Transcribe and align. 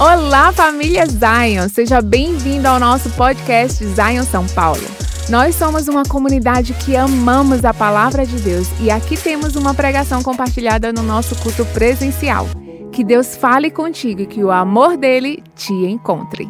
Olá, 0.00 0.52
família 0.52 1.04
Zion! 1.06 1.68
Seja 1.68 2.00
bem-vindo 2.00 2.68
ao 2.68 2.78
nosso 2.78 3.10
podcast 3.10 3.84
Zion 3.84 4.22
São 4.22 4.46
Paulo. 4.46 4.80
Nós 5.28 5.56
somos 5.56 5.88
uma 5.88 6.04
comunidade 6.04 6.72
que 6.74 6.94
amamos 6.94 7.64
a 7.64 7.74
palavra 7.74 8.24
de 8.24 8.36
Deus 8.36 8.68
e 8.80 8.92
aqui 8.92 9.16
temos 9.16 9.56
uma 9.56 9.74
pregação 9.74 10.22
compartilhada 10.22 10.92
no 10.92 11.02
nosso 11.02 11.34
culto 11.42 11.66
presencial. 11.66 12.46
Que 12.92 13.02
Deus 13.02 13.36
fale 13.36 13.72
contigo 13.72 14.20
e 14.20 14.26
que 14.26 14.44
o 14.44 14.52
amor 14.52 14.96
dele 14.96 15.42
te 15.56 15.72
encontre. 15.72 16.48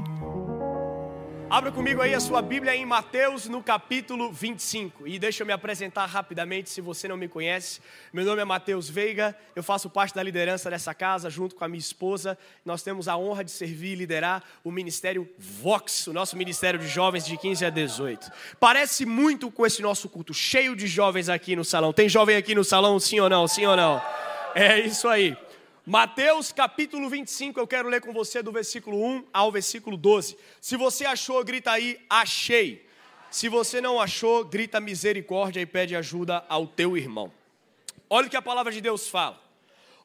Abra 1.50 1.72
comigo 1.72 2.02
aí 2.02 2.12
a 2.12 2.20
sua 2.20 2.42
Bíblia 2.42 2.76
em 2.76 2.84
Mateus, 2.84 3.46
no 3.48 3.62
capítulo 3.62 4.30
25. 4.30 5.08
E 5.08 5.18
deixa 5.18 5.42
eu 5.42 5.46
me 5.46 5.52
apresentar 5.52 6.04
rapidamente, 6.04 6.68
se 6.68 6.82
você 6.82 7.08
não 7.08 7.16
me 7.16 7.26
conhece. 7.26 7.80
Meu 8.12 8.22
nome 8.26 8.42
é 8.42 8.44
Mateus 8.44 8.90
Veiga, 8.90 9.34
eu 9.56 9.62
faço 9.62 9.88
parte 9.88 10.14
da 10.14 10.22
liderança 10.22 10.68
dessa 10.68 10.92
casa, 10.92 11.30
junto 11.30 11.54
com 11.54 11.64
a 11.64 11.68
minha 11.68 11.78
esposa. 11.78 12.36
Nós 12.66 12.82
temos 12.82 13.08
a 13.08 13.16
honra 13.16 13.42
de 13.42 13.50
servir 13.50 13.92
e 13.92 13.94
liderar 13.94 14.44
o 14.62 14.70
Ministério 14.70 15.26
Vox, 15.38 16.06
o 16.06 16.12
nosso 16.12 16.36
Ministério 16.36 16.78
de 16.78 16.86
Jovens 16.86 17.24
de 17.24 17.38
15 17.38 17.64
a 17.64 17.70
18. 17.70 18.30
Parece 18.60 19.06
muito 19.06 19.50
com 19.50 19.64
esse 19.64 19.80
nosso 19.80 20.06
culto, 20.06 20.34
cheio 20.34 20.76
de 20.76 20.86
jovens 20.86 21.30
aqui 21.30 21.56
no 21.56 21.64
salão. 21.64 21.94
Tem 21.94 22.10
jovem 22.10 22.36
aqui 22.36 22.54
no 22.54 22.62
salão, 22.62 23.00
sim 23.00 23.20
ou 23.20 23.30
não? 23.30 23.48
Sim 23.48 23.64
ou 23.64 23.74
não? 23.74 24.02
É 24.54 24.78
isso 24.80 25.08
aí. 25.08 25.34
Mateus 25.88 26.52
capítulo 26.52 27.08
25, 27.08 27.58
eu 27.58 27.66
quero 27.66 27.88
ler 27.88 28.02
com 28.02 28.12
você 28.12 28.42
do 28.42 28.52
versículo 28.52 29.02
1 29.02 29.24
ao 29.32 29.50
versículo 29.50 29.96
12. 29.96 30.36
Se 30.60 30.76
você 30.76 31.06
achou, 31.06 31.42
grita 31.42 31.70
aí, 31.70 31.98
achei. 32.10 32.86
Se 33.30 33.48
você 33.48 33.80
não 33.80 33.98
achou, 33.98 34.44
grita 34.44 34.80
misericórdia 34.80 35.62
e 35.62 35.64
pede 35.64 35.96
ajuda 35.96 36.44
ao 36.46 36.66
teu 36.66 36.94
irmão. 36.94 37.32
Olha 38.10 38.26
o 38.26 38.30
que 38.30 38.36
a 38.36 38.42
palavra 38.42 38.70
de 38.70 38.82
Deus 38.82 39.08
fala. 39.08 39.42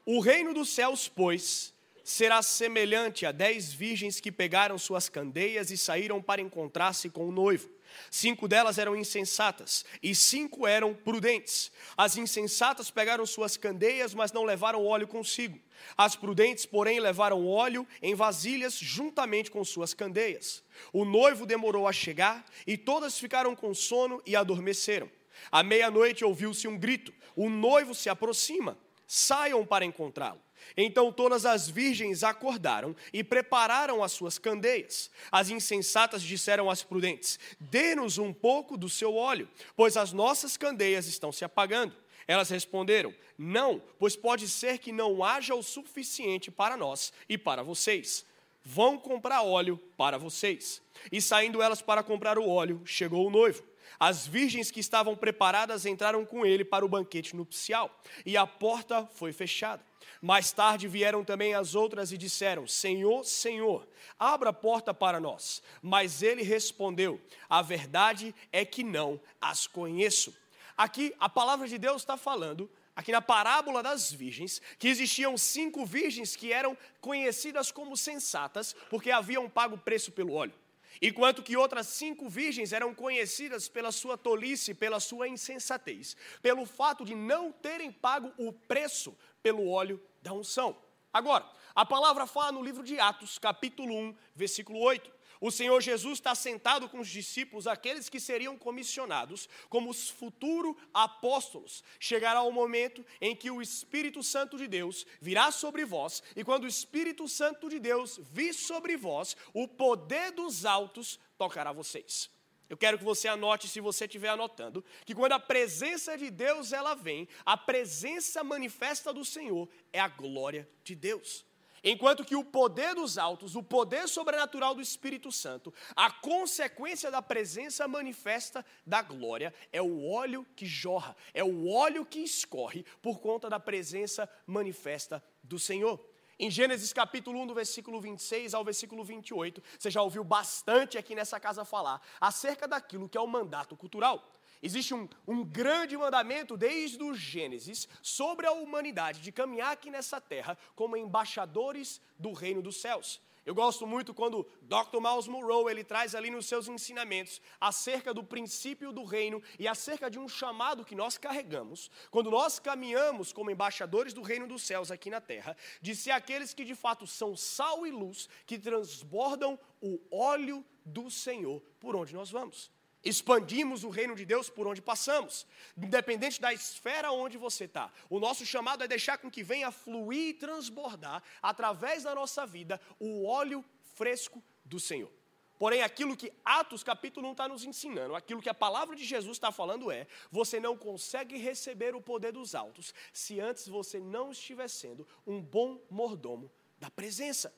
O 0.05 0.21
reino 0.21 0.53
dos 0.53 0.69
céus, 0.69 1.09
pois, 1.13 1.72
será 2.03 2.41
semelhante 2.41 3.25
a 3.25 3.31
dez 3.31 3.71
virgens 3.71 4.19
que 4.19 4.31
pegaram 4.31 4.77
suas 4.77 5.07
candeias 5.07 5.71
e 5.71 5.77
saíram 5.77 6.21
para 6.21 6.41
encontrar-se 6.41 7.09
com 7.09 7.27
o 7.27 7.31
noivo. 7.31 7.69
Cinco 8.09 8.47
delas 8.47 8.77
eram 8.77 8.95
insensatas 8.95 9.85
e 10.01 10.13
cinco 10.13 10.67
eram 10.67 10.93
prudentes. 10.93 11.71
As 11.95 12.17
insensatas 12.17 12.89
pegaram 12.91 13.25
suas 13.25 13.55
candeias, 13.55 14.13
mas 14.13 14.31
não 14.31 14.43
levaram 14.43 14.85
óleo 14.85 15.07
consigo. 15.07 15.59
As 15.97 16.15
prudentes, 16.15 16.65
porém, 16.65 16.99
levaram 16.99 17.45
óleo 17.47 17.87
em 18.01 18.15
vasilhas 18.15 18.73
juntamente 18.73 19.51
com 19.51 19.63
suas 19.63 19.93
candeias. 19.93 20.63
O 20.91 21.05
noivo 21.05 21.45
demorou 21.45 21.87
a 21.87 21.93
chegar 21.93 22.45
e 22.65 22.77
todas 22.77 23.17
ficaram 23.19 23.55
com 23.55 23.73
sono 23.73 24.21
e 24.25 24.35
adormeceram. 24.35 25.09
À 25.51 25.63
meia-noite 25.63 26.25
ouviu-se 26.25 26.67
um 26.67 26.77
grito: 26.77 27.13
O 27.35 27.49
noivo 27.49 27.93
se 27.93 28.09
aproxima, 28.09 28.77
saiam 29.07 29.65
para 29.65 29.85
encontrá-lo. 29.85 30.42
Então 30.75 31.11
todas 31.11 31.45
as 31.45 31.69
virgens 31.69 32.23
acordaram 32.23 32.95
e 33.11 33.23
prepararam 33.23 34.03
as 34.03 34.11
suas 34.11 34.37
candeias. 34.37 35.09
As 35.31 35.49
insensatas 35.49 36.21
disseram 36.21 36.69
às 36.69 36.83
prudentes: 36.83 37.39
Dê-nos 37.59 38.17
um 38.17 38.33
pouco 38.33 38.77
do 38.77 38.89
seu 38.89 39.15
óleo, 39.15 39.49
pois 39.75 39.97
as 39.97 40.13
nossas 40.13 40.57
candeias 40.57 41.07
estão 41.07 41.31
se 41.31 41.45
apagando. 41.45 41.95
Elas 42.27 42.49
responderam: 42.49 43.13
Não, 43.37 43.81
pois 43.99 44.15
pode 44.15 44.47
ser 44.47 44.77
que 44.77 44.91
não 44.91 45.23
haja 45.23 45.55
o 45.55 45.63
suficiente 45.63 46.49
para 46.49 46.77
nós 46.77 47.11
e 47.27 47.37
para 47.37 47.63
vocês. 47.63 48.25
Vão 48.63 48.97
comprar 48.97 49.43
óleo 49.43 49.77
para 49.97 50.17
vocês. 50.17 50.81
E 51.11 51.21
saindo 51.21 51.61
elas 51.61 51.81
para 51.81 52.01
comprar 52.01 52.37
o 52.37 52.47
óleo, 52.47 52.81
chegou 52.85 53.27
o 53.27 53.29
noivo. 53.29 53.63
As 53.99 54.25
virgens 54.25 54.71
que 54.71 54.79
estavam 54.79 55.15
preparadas 55.15 55.85
entraram 55.85 56.25
com 56.25 56.45
ele 56.45 56.63
para 56.63 56.85
o 56.85 56.89
banquete 56.89 57.35
nupcial, 57.35 57.93
e 58.25 58.35
a 58.35 58.47
porta 58.47 59.05
foi 59.05 59.31
fechada. 59.31 59.83
Mais 60.23 60.53
tarde 60.53 60.87
vieram 60.87 61.21
também 61.21 61.53
as 61.53 61.75
outras 61.75 62.13
e 62.13 62.17
disseram: 62.17 62.65
Senhor, 62.65 63.25
Senhor, 63.25 63.85
abra 64.17 64.51
a 64.51 64.53
porta 64.53 64.93
para 64.93 65.19
nós. 65.19 65.61
Mas 65.81 66.23
ele 66.23 66.41
respondeu: 66.41 67.19
A 67.49 67.61
verdade 67.61 68.33
é 68.49 68.63
que 68.63 68.85
não 68.85 69.19
as 69.41 69.67
conheço. 69.67 70.33
Aqui 70.77 71.13
a 71.19 71.27
palavra 71.27 71.67
de 71.67 71.77
Deus 71.77 72.03
está 72.03 72.15
falando 72.15 72.71
aqui 72.95 73.11
na 73.11 73.21
parábola 73.21 73.83
das 73.83 74.13
virgens, 74.13 74.61
que 74.79 74.87
existiam 74.87 75.37
cinco 75.37 75.85
virgens 75.85 76.37
que 76.37 76.53
eram 76.53 76.77
conhecidas 77.01 77.69
como 77.69 77.97
sensatas, 77.97 78.73
porque 78.89 79.11
haviam 79.11 79.49
pago 79.49 79.77
preço 79.77 80.09
pelo 80.09 80.31
óleo. 80.31 80.53
Enquanto 81.01 81.43
que 81.43 81.57
outras 81.57 81.87
cinco 81.87 82.29
virgens 82.29 82.71
eram 82.71 82.95
conhecidas 82.95 83.67
pela 83.67 83.91
sua 83.91 84.17
tolice, 84.17 84.73
pela 84.73 85.01
sua 85.01 85.27
insensatez, 85.27 86.15
pelo 86.41 86.65
fato 86.65 87.03
de 87.03 87.13
não 87.13 87.51
terem 87.51 87.91
pago 87.91 88.31
o 88.37 88.53
preço 88.53 89.13
pelo 89.41 89.67
óleo 89.67 90.01
da 90.23 90.33
unção. 90.33 90.75
Agora, 91.11 91.45
a 91.75 91.85
palavra 91.85 92.25
fala 92.25 92.53
no 92.53 92.63
livro 92.63 92.83
de 92.83 92.99
Atos, 92.99 93.37
capítulo 93.37 93.93
1, 93.93 94.15
versículo 94.33 94.79
8. 94.79 95.11
O 95.41 95.51
Senhor 95.51 95.81
Jesus 95.81 96.19
está 96.19 96.33
sentado 96.33 96.87
com 96.87 97.01
os 97.01 97.09
discípulos, 97.09 97.67
aqueles 97.67 98.07
que 98.07 98.17
seriam 98.17 98.57
comissionados 98.57 99.49
como 99.67 99.89
os 99.89 100.09
futuros 100.09 100.73
apóstolos. 100.93 101.83
Chegará 101.99 102.41
o 102.43 102.51
momento 102.51 103.05
em 103.19 103.35
que 103.35 103.51
o 103.51 103.61
Espírito 103.61 104.23
Santo 104.23 104.57
de 104.57 104.67
Deus 104.67 105.05
virá 105.19 105.51
sobre 105.51 105.83
vós, 105.83 106.23
e 106.33 106.45
quando 106.45 106.63
o 106.63 106.67
Espírito 106.67 107.27
Santo 107.27 107.69
de 107.69 107.77
Deus 107.77 108.21
vir 108.31 108.53
sobre 108.53 108.95
vós, 108.95 109.35
o 109.53 109.67
poder 109.67 110.31
dos 110.31 110.65
altos 110.65 111.19
tocará 111.37 111.73
vocês. 111.73 112.32
Eu 112.73 112.77
quero 112.77 112.97
que 112.97 113.03
você 113.03 113.27
anote, 113.27 113.67
se 113.67 113.79
você 113.79 114.05
estiver 114.05 114.29
anotando, 114.29 114.83
que 115.05 115.13
quando 115.13 115.33
a 115.33 115.39
presença 115.39 116.17
de 116.17 116.31
Deus 116.31 116.73
ela 116.73 116.95
vem, 116.95 117.27
a 117.45 117.55
presença 117.55 118.43
manifesta 118.43 119.13
do 119.13 119.23
Senhor 119.23 119.69
é 119.93 119.99
a 119.99 120.07
glória 120.07 120.67
de 120.83 120.95
Deus. 120.95 121.45
Enquanto 121.83 122.25
que 122.25 122.35
o 122.35 122.43
poder 122.43 122.95
dos 122.95 123.19
altos, 123.19 123.55
o 123.55 123.61
poder 123.61 124.07
sobrenatural 124.09 124.73
do 124.73 124.81
Espírito 124.81 125.31
Santo, 125.31 125.71
a 125.95 126.09
consequência 126.09 127.11
da 127.11 127.21
presença 127.21 127.87
manifesta 127.87 128.65
da 128.83 129.03
glória 129.03 129.53
é 129.71 129.79
o 129.79 130.09
óleo 130.09 130.43
que 130.55 130.65
jorra, 130.65 131.15
é 131.31 131.43
o 131.43 131.69
óleo 131.69 132.03
que 132.03 132.21
escorre 132.21 132.83
por 133.03 133.19
conta 133.19 133.51
da 133.51 133.59
presença 133.59 134.27
manifesta 134.47 135.23
do 135.43 135.59
Senhor. 135.59 136.12
Em 136.39 136.49
Gênesis 136.49 136.91
capítulo 136.91 137.39
1, 137.41 137.47
do 137.47 137.53
versículo 137.53 138.01
26 138.01 138.53
ao 138.53 138.63
versículo 138.63 139.03
28, 139.03 139.61
você 139.77 139.91
já 139.91 140.01
ouviu 140.01 140.23
bastante 140.23 140.97
aqui 140.97 141.13
nessa 141.13 141.39
casa 141.39 141.63
falar 141.63 142.01
acerca 142.19 142.67
daquilo 142.67 143.07
que 143.07 143.17
é 143.17 143.21
o 143.21 143.27
mandato 143.27 143.77
cultural. 143.77 144.31
Existe 144.61 144.93
um, 144.93 145.07
um 145.27 145.43
grande 145.43 145.95
mandamento 145.95 146.57
desde 146.57 147.03
o 147.03 147.13
Gênesis 147.13 147.87
sobre 148.01 148.47
a 148.47 148.51
humanidade 148.51 149.19
de 149.21 149.31
caminhar 149.31 149.73
aqui 149.73 149.91
nessa 149.91 150.19
terra 150.19 150.57
como 150.75 150.97
embaixadores 150.97 152.01
do 152.17 152.31
reino 152.31 152.61
dos 152.61 152.77
céus. 152.77 153.21
Eu 153.45 153.53
gosto 153.53 153.85
muito 153.85 154.13
quando 154.13 154.47
Dr. 154.61 155.01
Miles 155.01 155.27
Monroe 155.27 155.71
ele 155.71 155.83
traz 155.83 156.15
ali 156.15 156.29
nos 156.29 156.45
seus 156.45 156.67
ensinamentos 156.67 157.41
acerca 157.59 158.13
do 158.13 158.23
princípio 158.23 158.93
do 158.93 159.03
reino 159.03 159.41
e 159.59 159.67
acerca 159.67 160.09
de 160.09 160.17
um 160.17 160.29
chamado 160.29 160.85
que 160.85 160.95
nós 160.95 161.17
carregamos 161.17 161.91
quando 162.09 162.31
nós 162.31 162.57
caminhamos 162.57 163.33
como 163.33 163.51
embaixadores 163.51 164.13
do 164.13 164.21
reino 164.21 164.47
dos 164.47 164.63
céus 164.63 164.91
aqui 164.91 165.09
na 165.09 165.19
terra, 165.19 165.57
de 165.81 165.93
ser 165.95 166.11
aqueles 166.11 166.53
que 166.53 166.63
de 166.63 166.75
fato 166.75 167.05
são 167.05 167.35
sal 167.35 167.85
e 167.85 167.91
luz 167.91 168.29
que 168.45 168.57
transbordam 168.57 169.59
o 169.81 169.99
óleo 170.09 170.65
do 170.85 171.09
Senhor 171.11 171.61
por 171.79 171.95
onde 171.95 172.13
nós 172.13 172.31
vamos. 172.31 172.71
Expandimos 173.03 173.83
o 173.83 173.89
reino 173.89 174.15
de 174.15 174.25
Deus 174.25 174.49
por 174.49 174.65
onde 174.65 174.81
passamos, 174.81 175.45
independente 175.77 176.39
da 176.39 176.53
esfera 176.53 177.11
onde 177.11 177.37
você 177.37 177.65
está. 177.65 177.91
O 178.09 178.19
nosso 178.19 178.45
chamado 178.45 178.83
é 178.83 178.87
deixar 178.87 179.17
com 179.17 179.29
que 179.29 179.43
venha 179.43 179.71
fluir 179.71 180.29
e 180.29 180.33
transbordar, 180.33 181.21
através 181.41 182.03
da 182.03 182.15
nossa 182.15 182.45
vida, 182.45 182.79
o 182.99 183.25
óleo 183.25 183.63
fresco 183.95 184.41
do 184.63 184.79
Senhor. 184.79 185.11
Porém, 185.59 185.81
aquilo 185.81 186.17
que 186.17 186.33
Atos 186.43 186.83
capítulo 186.83 187.27
1 187.29 187.31
está 187.31 187.47
nos 187.47 187.63
ensinando, 187.63 188.15
aquilo 188.15 188.41
que 188.41 188.49
a 188.49 188.53
palavra 188.53 188.95
de 188.95 189.05
Jesus 189.05 189.37
está 189.37 189.51
falando 189.51 189.91
é: 189.91 190.07
você 190.31 190.59
não 190.59 190.75
consegue 190.75 191.37
receber 191.37 191.95
o 191.95 192.01
poder 192.01 192.31
dos 192.31 192.55
altos 192.55 192.93
se 193.13 193.39
antes 193.39 193.67
você 193.67 193.99
não 193.99 194.31
estiver 194.31 194.67
sendo 194.67 195.07
um 195.25 195.41
bom 195.41 195.81
mordomo 195.89 196.51
da 196.79 196.89
presença. 196.89 197.53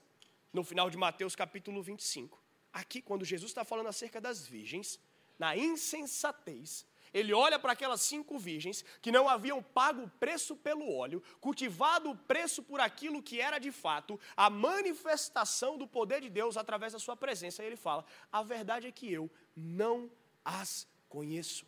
No 0.51 0.63
final 0.63 0.89
de 0.89 0.97
Mateus 0.97 1.35
capítulo 1.35 1.81
25, 1.81 2.41
aqui, 2.71 3.01
quando 3.01 3.25
Jesus 3.25 3.51
está 3.51 3.63
falando 3.63 3.87
acerca 3.87 4.21
das 4.21 4.45
virgens, 4.45 4.99
na 5.37 5.55
insensatez, 5.55 6.85
ele 7.15 7.33
olha 7.33 7.57
para 7.57 7.71
aquelas 7.71 8.01
cinco 8.01 8.37
virgens 8.37 8.83
que 9.01 9.09
não 9.09 9.29
haviam 9.29 9.63
pago 9.63 10.03
o 10.03 10.09
preço 10.09 10.53
pelo 10.53 10.93
óleo, 10.93 11.23
cultivado 11.39 12.11
o 12.11 12.15
preço 12.15 12.61
por 12.61 12.81
aquilo 12.81 13.23
que 13.23 13.39
era 13.39 13.57
de 13.57 13.71
fato 13.71 14.19
a 14.35 14.49
manifestação 14.49 15.77
do 15.77 15.87
poder 15.87 16.19
de 16.19 16.29
Deus 16.29 16.57
através 16.57 16.91
da 16.91 16.99
sua 16.99 17.15
presença. 17.15 17.63
E 17.63 17.67
ele 17.67 17.77
fala: 17.77 18.03
a 18.29 18.43
verdade 18.43 18.87
é 18.87 18.91
que 18.91 19.09
eu 19.09 19.31
não 19.55 20.11
as 20.43 20.85
conheço. 21.07 21.65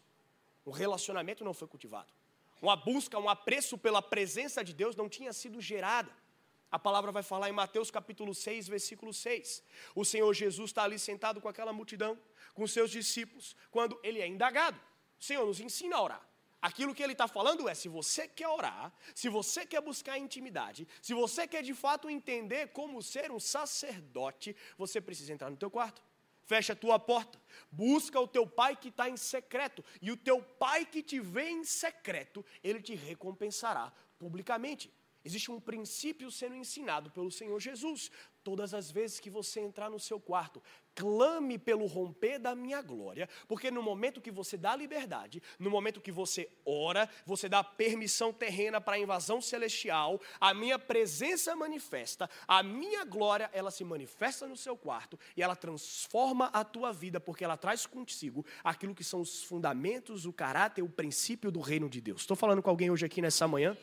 Um 0.65 0.71
relacionamento 0.71 1.45
não 1.45 1.53
foi 1.53 1.67
cultivado. 1.69 2.11
Uma 2.61 2.75
busca, 2.75 3.17
um 3.17 3.29
apreço 3.29 3.77
pela 3.77 4.01
presença 4.01 4.63
de 4.65 4.73
Deus 4.73 4.97
não 4.97 5.07
tinha 5.07 5.31
sido 5.31 5.61
gerada. 5.61 6.11
A 6.69 6.77
palavra 6.77 7.11
vai 7.11 7.23
falar 7.23 7.49
em 7.49 7.53
Mateus 7.53 7.89
capítulo 7.89 8.35
6, 8.35 8.67
versículo 8.67 9.13
6. 9.13 9.63
O 9.95 10.03
Senhor 10.03 10.33
Jesus 10.33 10.69
está 10.69 10.83
ali 10.83 10.99
sentado 10.99 11.39
com 11.39 11.47
aquela 11.47 11.71
multidão 11.71 12.19
com 12.53 12.67
seus 12.67 12.91
discípulos 12.91 13.55
quando 13.71 13.99
ele 14.03 14.19
é 14.19 14.27
indagado. 14.27 14.79
Senhor, 15.19 15.45
nos 15.45 15.59
ensina 15.59 15.95
a 15.95 16.01
orar. 16.01 16.29
Aquilo 16.61 16.93
que 16.93 17.03
ele 17.03 17.13
está 17.13 17.27
falando 17.27 17.69
é: 17.69 17.73
se 17.73 17.87
você 17.87 18.27
quer 18.27 18.47
orar, 18.47 18.91
se 19.15 19.29
você 19.29 19.65
quer 19.65 19.81
buscar 19.81 20.17
intimidade, 20.17 20.87
se 21.01 21.13
você 21.13 21.47
quer 21.47 21.63
de 21.63 21.73
fato 21.73 22.09
entender 22.09 22.69
como 22.69 23.01
ser 23.01 23.31
um 23.31 23.39
sacerdote, 23.39 24.55
você 24.77 24.99
precisa 24.99 25.31
entrar 25.31 25.49
no 25.49 25.57
teu 25.57 25.69
quarto. 25.69 26.01
Fecha 26.43 26.73
a 26.73 26.75
tua 26.75 26.97
porta, 26.97 27.39
busca 27.69 28.19
o 28.19 28.27
teu 28.27 28.47
pai 28.47 28.75
que 28.75 28.87
está 28.87 29.09
em 29.09 29.17
secreto, 29.17 29.83
e 30.01 30.11
o 30.11 30.17
teu 30.17 30.41
pai 30.41 30.85
que 30.85 31.03
te 31.03 31.19
vê 31.19 31.49
em 31.49 31.63
secreto, 31.63 32.43
ele 32.63 32.81
te 32.81 32.95
recompensará 32.95 33.91
publicamente. 34.17 34.91
Existe 35.23 35.51
um 35.51 35.59
princípio 35.59 36.31
sendo 36.31 36.55
ensinado 36.55 37.11
pelo 37.11 37.31
Senhor 37.31 37.59
Jesus. 37.59 38.09
Todas 38.43 38.73
as 38.73 38.89
vezes 38.89 39.19
que 39.19 39.29
você 39.29 39.59
entrar 39.59 39.89
no 39.89 39.99
seu 39.99 40.21
quarto, 40.21 40.63
clame 40.95 41.59
pelo 41.59 41.85
romper 41.85 42.39
da 42.39 42.55
minha 42.55 42.81
glória, 42.81 43.27
porque 43.47 43.69
no 43.69 43.83
momento 43.83 44.21
que 44.21 44.31
você 44.31 44.55
dá 44.55 44.73
liberdade, 44.73 45.43
no 45.59 45.69
momento 45.69 45.99
que 45.99 46.13
você 46.13 46.49
ora, 46.65 47.09
você 47.25 47.49
dá 47.49 47.61
permissão 47.61 48.31
terrena 48.31 48.79
para 48.79 48.95
a 48.95 48.99
invasão 48.99 49.41
celestial, 49.41 50.19
a 50.39 50.53
minha 50.53 50.79
presença 50.79 51.55
manifesta, 51.55 52.29
a 52.47 52.63
minha 52.63 53.03
glória, 53.03 53.49
ela 53.51 53.69
se 53.69 53.83
manifesta 53.83 54.47
no 54.47 54.55
seu 54.55 54.77
quarto 54.77 55.19
e 55.35 55.43
ela 55.43 55.55
transforma 55.55 56.45
a 56.53 56.63
tua 56.63 56.93
vida, 56.93 57.19
porque 57.19 57.43
ela 57.43 57.57
traz 57.57 57.85
consigo 57.85 58.45
aquilo 58.63 58.95
que 58.95 59.03
são 59.03 59.19
os 59.19 59.43
fundamentos, 59.43 60.25
o 60.25 60.31
caráter, 60.31 60.81
o 60.81 60.89
princípio 60.89 61.51
do 61.51 61.59
reino 61.59 61.89
de 61.89 61.99
Deus. 61.99 62.21
Estou 62.21 62.37
falando 62.37 62.63
com 62.63 62.69
alguém 62.69 62.89
hoje 62.89 63.05
aqui 63.05 63.21
nessa 63.21 63.45
manhã? 63.45 63.77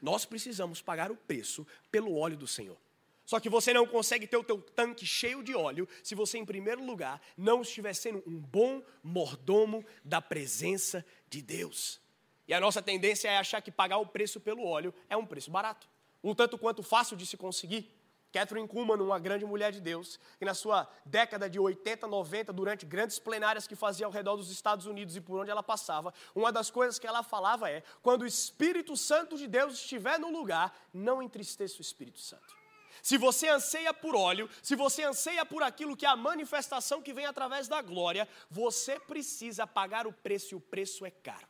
Nós 0.00 0.24
precisamos 0.24 0.80
pagar 0.80 1.10
o 1.10 1.16
preço 1.16 1.66
pelo 1.90 2.16
óleo 2.16 2.36
do 2.36 2.46
Senhor. 2.46 2.76
Só 3.24 3.40
que 3.40 3.48
você 3.48 3.72
não 3.72 3.86
consegue 3.86 4.26
ter 4.26 4.36
o 4.36 4.44
teu 4.44 4.60
tanque 4.60 5.06
cheio 5.06 5.42
de 5.42 5.54
óleo 5.54 5.88
se 6.02 6.14
você, 6.14 6.36
em 6.36 6.44
primeiro 6.44 6.84
lugar, 6.84 7.20
não 7.36 7.62
estiver 7.62 7.94
sendo 7.94 8.22
um 8.26 8.38
bom 8.38 8.82
mordomo 9.02 9.84
da 10.04 10.20
presença 10.20 11.04
de 11.28 11.40
Deus. 11.40 12.00
E 12.46 12.52
a 12.52 12.60
nossa 12.60 12.82
tendência 12.82 13.28
é 13.28 13.38
achar 13.38 13.62
que 13.62 13.70
pagar 13.70 13.96
o 13.96 14.06
preço 14.06 14.38
pelo 14.38 14.64
óleo 14.64 14.92
é 15.08 15.16
um 15.16 15.24
preço 15.24 15.50
barato, 15.50 15.88
um 16.22 16.34
tanto 16.34 16.58
quanto 16.58 16.82
fácil 16.82 17.16
de 17.16 17.26
se 17.26 17.36
conseguir. 17.36 17.90
Catherine 18.34 18.66
Kuhlman, 18.66 19.00
uma 19.00 19.20
grande 19.20 19.44
mulher 19.44 19.70
de 19.70 19.80
Deus, 19.80 20.18
que 20.40 20.44
na 20.44 20.54
sua 20.54 20.88
década 21.06 21.48
de 21.48 21.60
80, 21.60 22.08
90, 22.08 22.52
durante 22.52 22.84
grandes 22.84 23.16
plenárias 23.16 23.68
que 23.68 23.76
fazia 23.76 24.06
ao 24.06 24.10
redor 24.10 24.34
dos 24.34 24.50
Estados 24.50 24.86
Unidos 24.86 25.14
e 25.14 25.20
por 25.20 25.38
onde 25.38 25.52
ela 25.52 25.62
passava, 25.62 26.12
uma 26.34 26.50
das 26.50 26.68
coisas 26.68 26.98
que 26.98 27.06
ela 27.06 27.22
falava 27.22 27.70
é: 27.70 27.84
quando 28.02 28.22
o 28.22 28.26
Espírito 28.26 28.96
Santo 28.96 29.38
de 29.38 29.46
Deus 29.46 29.74
estiver 29.74 30.18
no 30.18 30.32
lugar, 30.32 30.76
não 30.92 31.22
entristeça 31.22 31.78
o 31.78 31.80
Espírito 31.80 32.18
Santo. 32.18 32.56
Se 33.00 33.16
você 33.16 33.48
anseia 33.48 33.94
por 33.94 34.16
óleo, 34.16 34.50
se 34.60 34.74
você 34.74 35.04
anseia 35.04 35.46
por 35.46 35.62
aquilo 35.62 35.96
que 35.96 36.04
é 36.04 36.08
a 36.08 36.16
manifestação 36.16 37.00
que 37.00 37.12
vem 37.12 37.26
através 37.26 37.68
da 37.68 37.80
glória, 37.82 38.28
você 38.50 38.98
precisa 38.98 39.64
pagar 39.64 40.08
o 40.08 40.12
preço 40.12 40.54
e 40.54 40.56
o 40.56 40.60
preço 40.60 41.06
é 41.06 41.10
caro. 41.10 41.46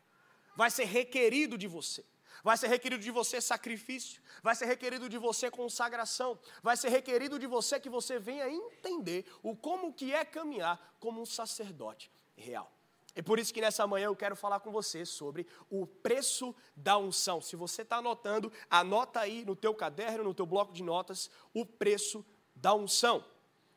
Vai 0.55 0.71
ser 0.71 0.85
requerido 0.85 1.57
de 1.57 1.67
você. 1.67 2.05
Vai 2.45 2.59
ser 2.59 2.69
requerido 2.69 3.03
de 3.03 3.11
você 3.11 3.41
sacrifício, 3.41 4.21
vai 4.43 4.55
ser 4.55 4.67
requerido 4.67 5.09
de 5.09 5.17
você 5.17 5.51
consagração, 5.51 6.39
vai 6.63 6.77
ser 6.77 6.91
requerido 6.91 7.39
de 7.39 7.47
você 7.47 7.81
que 7.81 7.89
você 7.89 8.19
venha 8.19 8.47
entender 8.51 9.25
o 9.43 9.57
como 9.57 9.95
que 9.95 10.13
é 10.13 10.27
caminhar 10.27 10.95
como 11.01 11.23
um 11.23 11.25
sacerdote 11.25 12.13
real. 12.37 12.71
É 13.15 13.23
por 13.23 13.39
isso 13.39 13.55
que 13.55 13.63
nessa 13.63 13.87
manhã 13.87 14.07
eu 14.07 14.17
quero 14.17 14.37
falar 14.37 14.61
com 14.61 14.71
você 14.71 15.07
sobre 15.07 15.47
o 15.71 15.87
preço 15.87 16.55
da 16.77 16.99
unção. 16.99 17.41
Se 17.41 17.57
você 17.57 17.81
está 17.81 17.97
anotando, 17.97 18.53
anota 18.69 19.21
aí 19.21 19.43
no 19.47 19.57
teu 19.57 19.73
caderno, 19.73 20.25
no 20.25 20.35
teu 20.35 20.45
bloco 20.45 20.75
de 20.75 20.83
notas, 20.83 21.31
o 21.55 21.65
preço 21.65 22.23
da 22.55 22.75
unção. 22.75 23.25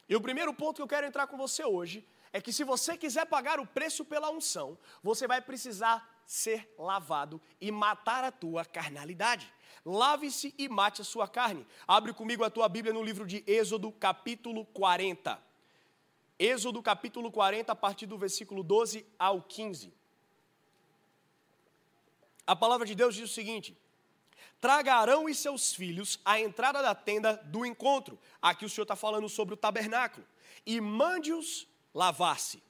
E 0.09 0.15
o 0.15 0.19
primeiro 0.19 0.53
ponto 0.53 0.77
que 0.77 0.81
eu 0.81 0.87
quero 0.87 1.07
entrar 1.07 1.27
com 1.27 1.37
você 1.37 1.63
hoje 1.63 2.05
é 2.33 2.41
que 2.41 2.51
se 2.51 2.65
você 2.65 2.97
quiser 2.97 3.27
pagar 3.27 3.61
o 3.61 3.65
preço 3.65 4.03
pela 4.03 4.29
unção, 4.29 4.77
você 5.01 5.25
vai 5.25 5.39
precisar 5.39 6.16
ser 6.27 6.69
lavado 6.77 7.41
e 7.59 7.71
matar 7.71 8.25
a 8.25 8.31
tua 8.31 8.65
carnalidade. 8.65 9.51
Lave-se 9.85 10.53
e 10.57 10.67
mate 10.67 11.01
a 11.01 11.05
sua 11.05 11.25
carne. 11.25 11.65
Abre 11.87 12.13
comigo 12.13 12.43
a 12.43 12.49
tua 12.49 12.67
Bíblia 12.67 12.93
no 12.93 13.01
livro 13.01 13.25
de 13.25 13.41
Êxodo, 13.47 13.89
capítulo 13.93 14.65
40. 14.65 15.41
Êxodo, 16.37 16.83
capítulo 16.83 17.31
40, 17.31 17.71
a 17.71 17.75
partir 17.75 18.05
do 18.05 18.17
versículo 18.17 18.61
12 18.61 19.05
ao 19.17 19.41
15. 19.41 19.93
A 22.45 22.55
palavra 22.55 22.85
de 22.85 22.93
Deus 22.93 23.15
diz 23.15 23.31
o 23.31 23.33
seguinte: 23.33 23.77
Traga 24.59 24.95
Arão 24.95 25.29
e 25.29 25.33
seus 25.33 25.73
filhos 25.73 26.19
à 26.25 26.39
entrada 26.39 26.81
da 26.81 26.93
tenda 26.93 27.37
do 27.45 27.65
encontro. 27.65 28.19
Aqui 28.41 28.65
o 28.65 28.69
Senhor 28.69 28.83
está 28.83 28.95
falando 28.95 29.29
sobre 29.29 29.53
o 29.53 29.57
tabernáculo. 29.57 30.27
E 30.65 30.81
mande-os 30.81 31.67
lavar-se. 31.93 32.61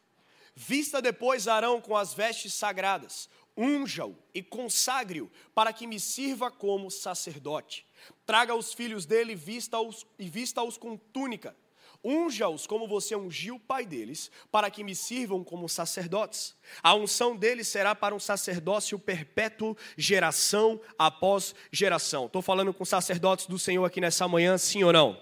Vista 0.60 1.00
depois 1.00 1.48
Arão 1.48 1.80
com 1.80 1.96
as 1.96 2.16
vestes 2.16 2.52
sagradas, 2.52 3.30
unja-o 3.58 4.16
e 4.34 4.44
consagre-o 4.44 5.30
para 5.56 5.74
que 5.74 5.88
me 5.88 6.00
sirva 6.00 6.52
como 6.52 6.92
sacerdote. 6.92 7.86
Traga 8.26 8.54
os 8.54 8.74
filhos 8.74 9.06
dele 9.06 9.34
vista-os, 9.36 10.06
e 10.20 10.30
vista-os 10.30 10.78
com 10.78 10.96
túnica. 10.96 11.56
Unja-os 12.04 12.68
como 12.68 12.88
você 12.88 13.16
ungiu 13.16 13.56
o 13.56 13.60
pai 13.60 13.86
deles, 13.86 14.32
para 14.52 14.70
que 14.70 14.84
me 14.84 14.96
sirvam 14.96 15.44
como 15.44 15.68
sacerdotes. 15.68 16.56
A 16.84 16.94
unção 16.94 17.36
deles 17.36 17.68
será 17.68 17.96
para 17.96 18.14
um 18.14 18.20
sacerdócio 18.20 19.00
perpétuo, 19.00 19.76
geração 19.98 20.80
após 20.98 21.56
geração. 21.72 22.28
Estou 22.28 22.42
falando 22.42 22.74
com 22.74 22.86
sacerdotes 22.86 23.48
do 23.48 23.58
Senhor 23.58 23.84
aqui 23.84 24.00
nessa 24.00 24.28
manhã, 24.28 24.58
sim 24.58 24.84
ou 24.84 24.94
não? 24.94 25.20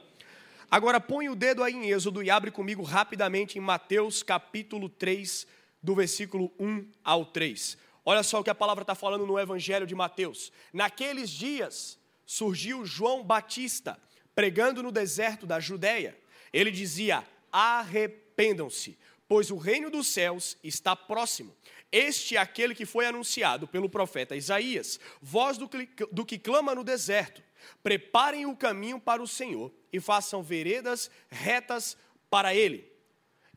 Agora 0.70 1.00
põe 1.00 1.30
o 1.30 1.36
dedo 1.36 1.64
aí 1.64 1.74
em 1.74 1.90
Êxodo 1.90 2.22
e 2.22 2.30
abre 2.30 2.52
comigo 2.52 2.84
rapidamente 2.84 3.58
em 3.58 3.62
Mateus 3.62 4.22
capítulo 4.22 4.90
3, 4.90 5.48
do 5.82 5.96
versículo 5.96 6.52
1 6.60 6.90
ao 7.04 7.26
3. 7.26 7.78
Olha 8.06 8.22
só 8.22 8.40
o 8.40 8.44
que 8.44 8.52
a 8.52 8.56
palavra 8.56 8.84
está 8.84 8.94
falando 8.94 9.26
no 9.26 9.40
Evangelho 9.40 9.88
de 9.88 9.96
Mateus. 9.96 10.52
Naqueles 10.72 11.28
dias 11.32 11.98
surgiu 12.24 12.86
João 12.86 13.24
Batista, 13.24 14.00
pregando 14.36 14.84
no 14.84 14.92
deserto 14.92 15.48
da 15.48 15.60
Judéia. 15.60 16.16
Ele 16.54 16.70
dizia: 16.70 17.28
arrependam-se, 17.52 18.96
pois 19.28 19.50
o 19.50 19.58
reino 19.58 19.90
dos 19.90 20.06
céus 20.06 20.56
está 20.64 20.96
próximo. 20.96 21.56
Este 21.92 22.38
é 22.38 22.40
aquele 22.40 22.76
que 22.76 22.86
foi 22.86 23.08
anunciado 23.08 23.68
pelo 23.68 23.90
profeta 23.90 24.36
Isaías, 24.36 25.00
voz 25.20 25.58
do 25.58 25.68
que, 25.68 25.88
do 26.12 26.24
que 26.24 26.38
clama 26.38 26.76
no 26.76 26.84
deserto. 26.84 27.42
Preparem 27.82 28.46
o 28.46 28.56
caminho 28.56 29.00
para 29.00 29.24
o 29.24 29.28
Senhor 29.28 29.74
e 29.92 30.00
façam 30.00 30.44
veredas 30.44 31.10
retas 31.28 31.98
para 32.30 32.54
ele. 32.54 32.88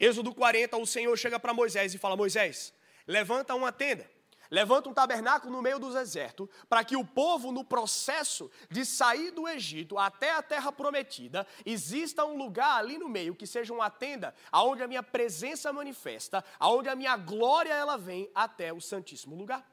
Êxodo 0.00 0.34
40, 0.34 0.74
o 0.78 0.86
Senhor 0.86 1.14
chega 1.18 1.38
para 1.38 1.52
Moisés 1.52 1.92
e 1.92 1.98
fala: 1.98 2.16
Moisés, 2.16 2.72
levanta 3.06 3.54
uma 3.54 3.70
tenda 3.70 4.17
Levanta 4.50 4.88
um 4.88 4.94
tabernáculo 4.94 5.52
no 5.52 5.62
meio 5.62 5.78
do 5.78 5.92
deserto, 5.92 6.48
para 6.68 6.82
que 6.82 6.96
o 6.96 7.04
povo, 7.04 7.52
no 7.52 7.62
processo 7.62 8.50
de 8.70 8.84
sair 8.84 9.30
do 9.30 9.46
Egito 9.46 9.98
até 9.98 10.32
a 10.32 10.42
terra 10.42 10.72
prometida, 10.72 11.46
exista 11.66 12.24
um 12.24 12.36
lugar 12.36 12.78
ali 12.78 12.96
no 12.96 13.08
meio 13.08 13.34
que 13.34 13.46
seja 13.46 13.74
uma 13.74 13.90
tenda, 13.90 14.34
aonde 14.50 14.82
a 14.82 14.88
minha 14.88 15.02
presença 15.02 15.72
manifesta, 15.72 16.42
aonde 16.58 16.88
a 16.88 16.96
minha 16.96 17.16
glória 17.16 17.72
ela 17.72 17.98
vem 17.98 18.30
até 18.34 18.72
o 18.72 18.80
Santíssimo 18.80 19.36
lugar. 19.36 19.66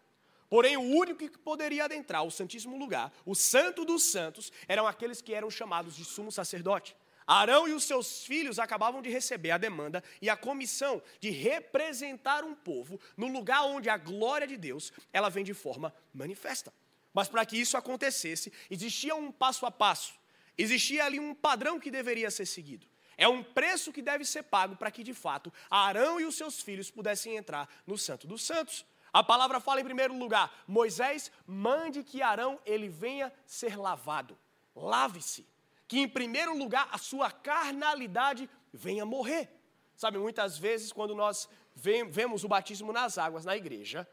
Porém, 0.50 0.77
o 0.77 0.82
único 0.82 1.20
que 1.20 1.38
poderia 1.38 1.86
adentrar 1.86 2.24
o 2.24 2.32
Santíssimo 2.32 2.77
lugar, 2.77 3.12
o 3.25 3.34
Santo 3.34 3.84
dos 3.84 4.03
Santos, 4.03 4.51
eram 4.67 4.86
aqueles 4.86 5.22
que 5.22 5.34
eram 5.34 5.50
chamados 5.50 5.96
de 5.96 6.05
sumo 6.05 6.32
sacerdote. 6.32 6.96
Arão 7.27 7.67
e 7.67 7.74
os 7.74 7.84
seus 7.84 8.24
filhos 8.24 8.60
acabavam 8.60 9.01
de 9.01 9.10
receber 9.10 9.51
a 9.51 9.58
demanda 9.58 10.03
e 10.22 10.29
a 10.29 10.38
comissão 10.38 11.01
de 11.20 11.32
representar 11.32 12.44
um 12.44 12.53
povo 12.53 13.00
no 13.17 13.27
lugar 13.27 13.63
onde 13.63 13.89
a 13.89 13.98
glória 13.98 14.46
de 14.46 14.58
Deus 14.58 14.94
ela 15.12 15.29
vem 15.29 15.44
de 15.44 15.53
forma 15.53 15.94
manifesta. 16.13 16.72
Mas 17.13 17.27
para 17.27 17.46
que 17.46 17.58
isso 17.58 17.77
acontecesse, 17.77 18.51
existia 18.70 19.15
um 19.15 19.32
passo 19.32 19.65
a 19.65 19.72
passo, 19.72 20.13
existia 20.58 21.05
ali 21.05 21.20
um 21.20 21.34
padrão 21.34 21.79
que 21.79 21.89
deveria 21.89 22.29
ser 22.29 22.46
seguido. 22.46 22.86
É 23.17 23.27
um 23.27 23.41
preço 23.41 23.94
que 23.94 24.01
deve 24.01 24.25
ser 24.25 24.44
pago 24.44 24.75
para 24.75 24.91
que 24.91 25.03
de 25.03 25.13
fato 25.13 25.51
Arão 25.70 26.20
e 26.20 26.25
os 26.25 26.36
seus 26.36 26.62
filhos 26.62 26.91
pudessem 26.91 27.38
entrar 27.38 27.67
no 27.88 27.98
Santo 27.98 28.27
dos 28.27 28.44
Santos. 28.44 28.86
A 29.13 29.24
palavra 29.24 29.62
fala 29.62 29.79
em 29.79 29.86
primeiro 29.86 30.15
lugar: 30.17 30.53
Moisés 30.67 31.32
mande 31.48 32.03
que 32.03 32.22
Arão 32.22 32.60
ele 32.65 32.89
venha 32.89 33.32
ser 33.46 33.77
lavado. 33.77 34.38
Lave-se 34.75 35.48
que 35.88 36.00
em 36.00 36.08
primeiro 36.08 36.58
lugar 36.58 36.88
a 36.92 36.98
sua 36.98 37.32
carnalidade 37.32 38.50
venha 38.74 39.06
morrer. 39.06 39.50
Sabe, 39.96 40.18
muitas 40.18 40.58
vezes 40.58 40.92
quando 40.92 41.15
nós 41.15 41.48
vemos 41.75 42.44
o 42.44 42.48
batismo 42.48 42.92
nas 42.92 43.18
águas 43.18 43.46
na 43.46 43.56
igreja, 43.56 44.08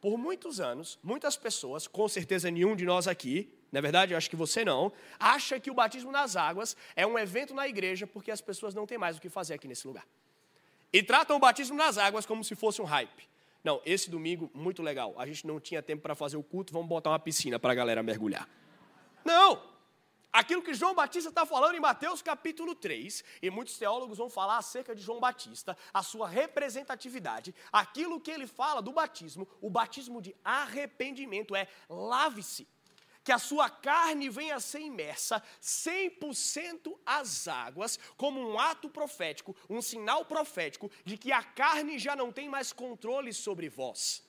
por 0.00 0.16
muitos 0.16 0.60
anos, 0.60 0.98
muitas 1.02 1.36
pessoas, 1.36 1.86
com 1.86 2.08
certeza 2.08 2.50
nenhum 2.50 2.76
de 2.76 2.84
nós 2.84 3.08
aqui, 3.08 3.52
na 3.70 3.80
verdade, 3.80 4.12
eu 4.12 4.18
acho 4.18 4.30
que 4.30 4.36
você 4.36 4.64
não, 4.64 4.92
acha 5.18 5.60
que 5.60 5.70
o 5.70 5.74
batismo 5.74 6.10
nas 6.10 6.36
águas 6.36 6.76
é 6.96 7.06
um 7.06 7.18
evento 7.18 7.52
na 7.52 7.68
igreja 7.68 8.06
porque 8.06 8.30
as 8.30 8.40
pessoas 8.40 8.74
não 8.74 8.86
têm 8.86 8.96
mais 8.96 9.16
o 9.16 9.20
que 9.20 9.28
fazer 9.28 9.54
aqui 9.54 9.68
nesse 9.68 9.86
lugar. 9.86 10.06
E 10.92 11.02
tratam 11.02 11.36
o 11.36 11.40
batismo 11.40 11.76
nas 11.76 11.98
águas 11.98 12.24
como 12.24 12.42
se 12.42 12.54
fosse 12.54 12.80
um 12.80 12.84
hype. 12.84 13.28
Não, 13.62 13.82
esse 13.84 14.08
domingo, 14.08 14.50
muito 14.54 14.82
legal. 14.82 15.14
A 15.18 15.26
gente 15.26 15.46
não 15.46 15.60
tinha 15.60 15.82
tempo 15.82 16.02
para 16.02 16.14
fazer 16.14 16.36
o 16.38 16.42
culto, 16.42 16.72
vamos 16.72 16.88
botar 16.88 17.10
uma 17.10 17.18
piscina 17.18 17.58
para 17.58 17.72
a 17.72 17.74
galera 17.74 18.02
mergulhar. 18.02 18.48
Não! 19.24 19.77
Aquilo 20.38 20.62
que 20.62 20.72
João 20.72 20.94
Batista 20.94 21.30
está 21.30 21.44
falando 21.44 21.74
em 21.74 21.80
Mateus 21.80 22.22
capítulo 22.22 22.72
3, 22.72 23.24
e 23.42 23.50
muitos 23.50 23.76
teólogos 23.76 24.18
vão 24.18 24.30
falar 24.30 24.58
acerca 24.58 24.94
de 24.94 25.02
João 25.02 25.18
Batista, 25.18 25.76
a 25.92 26.00
sua 26.00 26.28
representatividade, 26.28 27.52
aquilo 27.72 28.20
que 28.20 28.30
ele 28.30 28.46
fala 28.46 28.80
do 28.80 28.92
batismo, 28.92 29.48
o 29.60 29.68
batismo 29.68 30.22
de 30.22 30.36
arrependimento 30.44 31.56
é 31.56 31.66
lave-se, 31.88 32.68
que 33.24 33.32
a 33.32 33.38
sua 33.40 33.68
carne 33.68 34.30
venha 34.30 34.54
a 34.54 34.60
ser 34.60 34.78
imersa 34.78 35.42
100% 35.60 36.96
às 37.04 37.48
águas, 37.48 37.98
como 38.16 38.40
um 38.40 38.60
ato 38.60 38.88
profético, 38.88 39.56
um 39.68 39.82
sinal 39.82 40.24
profético 40.24 40.88
de 41.04 41.18
que 41.18 41.32
a 41.32 41.42
carne 41.42 41.98
já 41.98 42.14
não 42.14 42.30
tem 42.30 42.48
mais 42.48 42.72
controle 42.72 43.32
sobre 43.32 43.68
vós. 43.68 44.27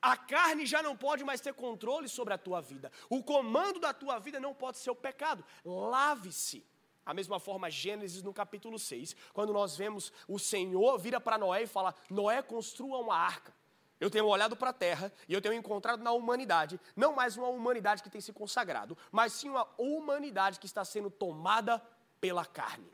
A 0.00 0.16
carne 0.16 0.64
já 0.64 0.82
não 0.82 0.96
pode 0.96 1.22
mais 1.24 1.40
ter 1.40 1.52
controle 1.52 2.08
sobre 2.08 2.32
a 2.32 2.38
tua 2.38 2.60
vida. 2.60 2.90
O 3.08 3.22
comando 3.22 3.78
da 3.78 3.92
tua 3.92 4.18
vida 4.18 4.40
não 4.40 4.54
pode 4.54 4.78
ser 4.78 4.90
o 4.90 4.94
pecado. 4.94 5.44
Lave-se. 5.64 6.64
A 7.04 7.12
mesma 7.12 7.40
forma, 7.40 7.70
Gênesis 7.70 8.22
no 8.22 8.32
capítulo 8.32 8.78
6, 8.78 9.16
quando 9.32 9.52
nós 9.52 9.76
vemos 9.76 10.12
o 10.28 10.38
Senhor 10.38 10.98
vira 10.98 11.20
para 11.20 11.38
Noé 11.38 11.62
e 11.62 11.66
fala: 11.66 11.94
Noé, 12.08 12.40
construa 12.42 12.98
uma 12.98 13.16
arca. 13.16 13.54
Eu 13.98 14.10
tenho 14.10 14.26
olhado 14.26 14.56
para 14.56 14.70
a 14.70 14.72
terra 14.72 15.12
e 15.28 15.34
eu 15.34 15.42
tenho 15.42 15.52
encontrado 15.52 16.02
na 16.02 16.12
humanidade, 16.12 16.80
não 16.96 17.14
mais 17.14 17.36
uma 17.36 17.48
humanidade 17.48 18.02
que 18.02 18.08
tem 18.08 18.20
se 18.20 18.32
consagrado, 18.32 18.96
mas 19.12 19.34
sim 19.34 19.50
uma 19.50 19.68
humanidade 19.76 20.58
que 20.58 20.64
está 20.64 20.84
sendo 20.84 21.10
tomada 21.10 21.82
pela 22.18 22.46
carne. 22.46 22.90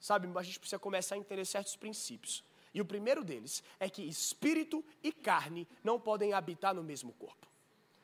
Sabe, 0.00 0.28
a 0.36 0.42
gente 0.42 0.58
precisa 0.58 0.78
começar 0.78 1.14
a 1.14 1.18
entender 1.18 1.44
certos 1.44 1.76
princípios. 1.76 2.42
E 2.74 2.80
o 2.80 2.84
primeiro 2.84 3.22
deles 3.22 3.62
é 3.78 3.88
que 3.88 4.02
espírito 4.02 4.84
e 5.02 5.12
carne 5.12 5.66
não 5.82 5.98
podem 5.98 6.32
habitar 6.32 6.74
no 6.74 6.82
mesmo 6.82 7.12
corpo. 7.12 7.46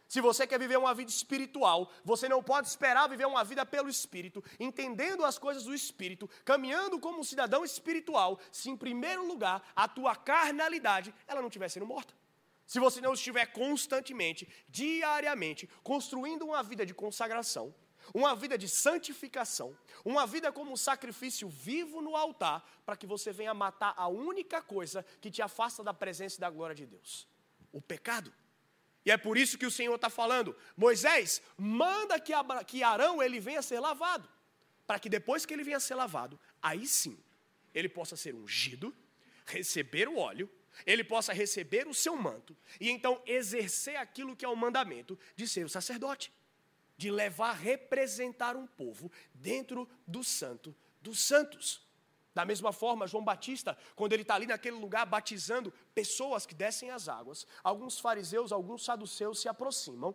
Se 0.07 0.21
você 0.21 0.45
quer 0.45 0.59
viver 0.59 0.77
uma 0.77 0.93
vida 0.93 1.11
espiritual, 1.11 1.89
você 2.05 2.29
não 2.29 2.43
pode 2.43 2.67
esperar 2.67 3.09
viver 3.09 3.27
uma 3.27 3.45
vida 3.45 3.65
pelo 3.65 3.89
espírito, 3.89 4.43
entendendo 4.59 5.25
as 5.25 5.39
coisas 5.39 5.65
do 5.65 5.75
espírito, 5.75 6.29
caminhando 6.45 6.99
como 6.99 7.21
um 7.21 7.25
cidadão 7.25 7.65
espiritual, 7.65 8.41
se 8.51 8.71
em 8.71 8.77
primeiro 8.77 9.25
lugar 9.25 9.63
a 9.75 9.87
tua 9.87 10.17
carnalidade 10.17 11.15
ela 11.29 11.41
não 11.41 11.47
estiver 11.49 11.69
sendo 11.69 11.87
morta. 11.87 12.13
Se 12.67 12.81
você 12.81 13.01
não 13.01 13.15
estiver 13.15 13.47
constantemente, 13.47 14.49
diariamente, 14.69 15.69
construindo 15.83 16.45
uma 16.45 16.63
vida 16.63 16.85
de 16.85 16.95
consagração, 16.95 17.73
uma 18.13 18.35
vida 18.35 18.57
de 18.57 18.69
santificação, 18.69 19.77
uma 20.05 20.27
vida 20.27 20.53
como 20.53 20.73
um 20.73 20.77
sacrifício 20.77 21.49
vivo 21.49 22.01
no 22.01 22.17
altar, 22.17 22.65
para 22.85 22.97
que 22.97 23.07
você 23.07 23.33
venha 23.33 23.55
matar 23.55 23.95
a 23.97 24.09
única 24.09 24.61
coisa 24.61 25.05
que 25.21 25.31
te 25.31 25.43
afasta 25.43 25.83
da 25.83 25.95
presença 25.95 26.37
e 26.37 26.41
da 26.41 26.51
glória 26.51 26.75
de 26.75 26.87
Deus: 26.87 27.27
o 27.73 27.81
pecado. 27.81 28.33
E 29.05 29.11
é 29.11 29.17
por 29.17 29.39
isso 29.39 29.57
que 29.57 29.67
o 29.67 29.71
Senhor 29.71 29.95
está 29.95 30.11
falando: 30.11 30.57
Moisés, 30.77 31.41
manda 31.57 32.19
que, 32.19 32.33
que 32.67 32.83
Arão 32.83 33.23
ele 33.23 33.41
venha 33.41 33.63
ser 33.63 33.81
lavado, 33.81 34.29
para 34.87 34.99
que 34.99 35.09
depois 35.09 35.47
que 35.47 35.55
ele 35.55 35.65
venha 35.65 35.81
ser 35.81 35.95
lavado, 35.95 36.39
aí 36.61 36.87
sim 36.87 37.19
ele 37.73 37.89
possa 37.89 38.17
ser 38.17 38.35
ungido, 38.35 38.95
receber 39.47 40.09
o 40.09 40.19
óleo, 40.19 40.51
ele 40.87 41.05
possa 41.05 41.33
receber 41.33 41.87
o 41.87 41.95
seu 41.95 42.17
manto 42.17 42.57
e 42.81 42.91
então 42.91 43.23
exercer 43.27 43.97
aquilo 43.97 44.37
que 44.37 44.45
é 44.45 44.49
o 44.49 44.57
mandamento 44.57 45.19
de 45.37 45.47
ser 45.47 45.65
o 45.65 45.69
sacerdote 45.69 46.33
de 47.01 47.11
levar, 47.11 47.55
representar 47.55 48.57
um 48.57 48.67
povo 48.67 49.11
dentro 49.33 49.89
do 50.07 50.23
santo 50.23 50.77
dos 51.01 51.19
santos. 51.19 51.81
Da 52.35 52.45
mesma 52.45 52.75
forma, 52.75 53.07
João 53.07 53.25
Batista, 53.25 53.75
quando 53.97 54.13
ele 54.13 54.21
está 54.21 54.35
ali 54.35 54.47
naquele 54.47 54.77
lugar 54.77 55.07
batizando 55.07 55.73
pessoas 55.95 56.45
que 56.45 56.55
descem 56.55 56.91
as 56.91 57.09
águas, 57.09 57.47
alguns 57.65 57.99
fariseus, 57.99 58.53
alguns 58.53 58.85
saduceus 58.85 59.41
se 59.41 59.49
aproximam, 59.49 60.15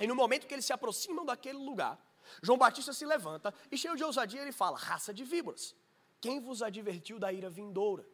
e 0.00 0.06
no 0.08 0.16
momento 0.16 0.48
que 0.48 0.54
eles 0.54 0.66
se 0.66 0.72
aproximam 0.72 1.24
daquele 1.24 1.58
lugar, 1.58 1.96
João 2.42 2.58
Batista 2.58 2.92
se 2.92 3.06
levanta 3.06 3.54
e, 3.70 3.78
cheio 3.78 3.94
de 3.94 4.02
ousadia, 4.02 4.42
ele 4.42 4.50
fala: 4.50 4.76
raça 4.76 5.14
de 5.14 5.22
víboras, 5.22 5.76
quem 6.20 6.40
vos 6.40 6.60
advertiu 6.60 7.20
da 7.20 7.32
ira 7.32 7.48
vindoura? 7.48 8.04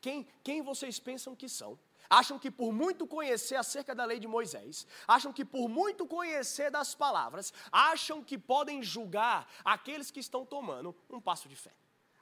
Quem, 0.00 0.24
quem 0.44 0.62
vocês 0.62 1.00
pensam 1.00 1.34
que 1.34 1.48
são? 1.48 1.76
Acham 2.08 2.38
que 2.38 2.50
por 2.50 2.72
muito 2.72 3.06
conhecer 3.06 3.56
acerca 3.56 3.94
da 3.94 4.04
lei 4.04 4.18
de 4.18 4.26
Moisés, 4.26 4.86
acham 5.06 5.32
que 5.32 5.44
por 5.44 5.68
muito 5.68 6.06
conhecer 6.06 6.70
das 6.70 6.94
palavras, 6.94 7.52
acham 7.70 8.22
que 8.22 8.38
podem 8.38 8.82
julgar 8.82 9.48
aqueles 9.64 10.10
que 10.10 10.20
estão 10.20 10.44
tomando 10.44 10.94
um 11.10 11.20
passo 11.20 11.48
de 11.48 11.56
fé. 11.56 11.72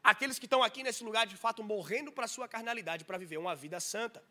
Aqueles 0.03 0.38
que 0.38 0.47
estão 0.47 0.62
aqui 0.62 0.83
nesse 0.83 1.03
lugar 1.03 1.26
de 1.26 1.37
fato 1.37 1.62
morrendo 1.62 2.12
para 2.12 2.26
a 2.26 2.29
sua 2.29 2.47
carnalidade 2.47 3.05
para 3.05 3.17
viver 3.17 3.38
uma 3.38 3.55
vida 3.55 3.81
santa. 3.81 4.23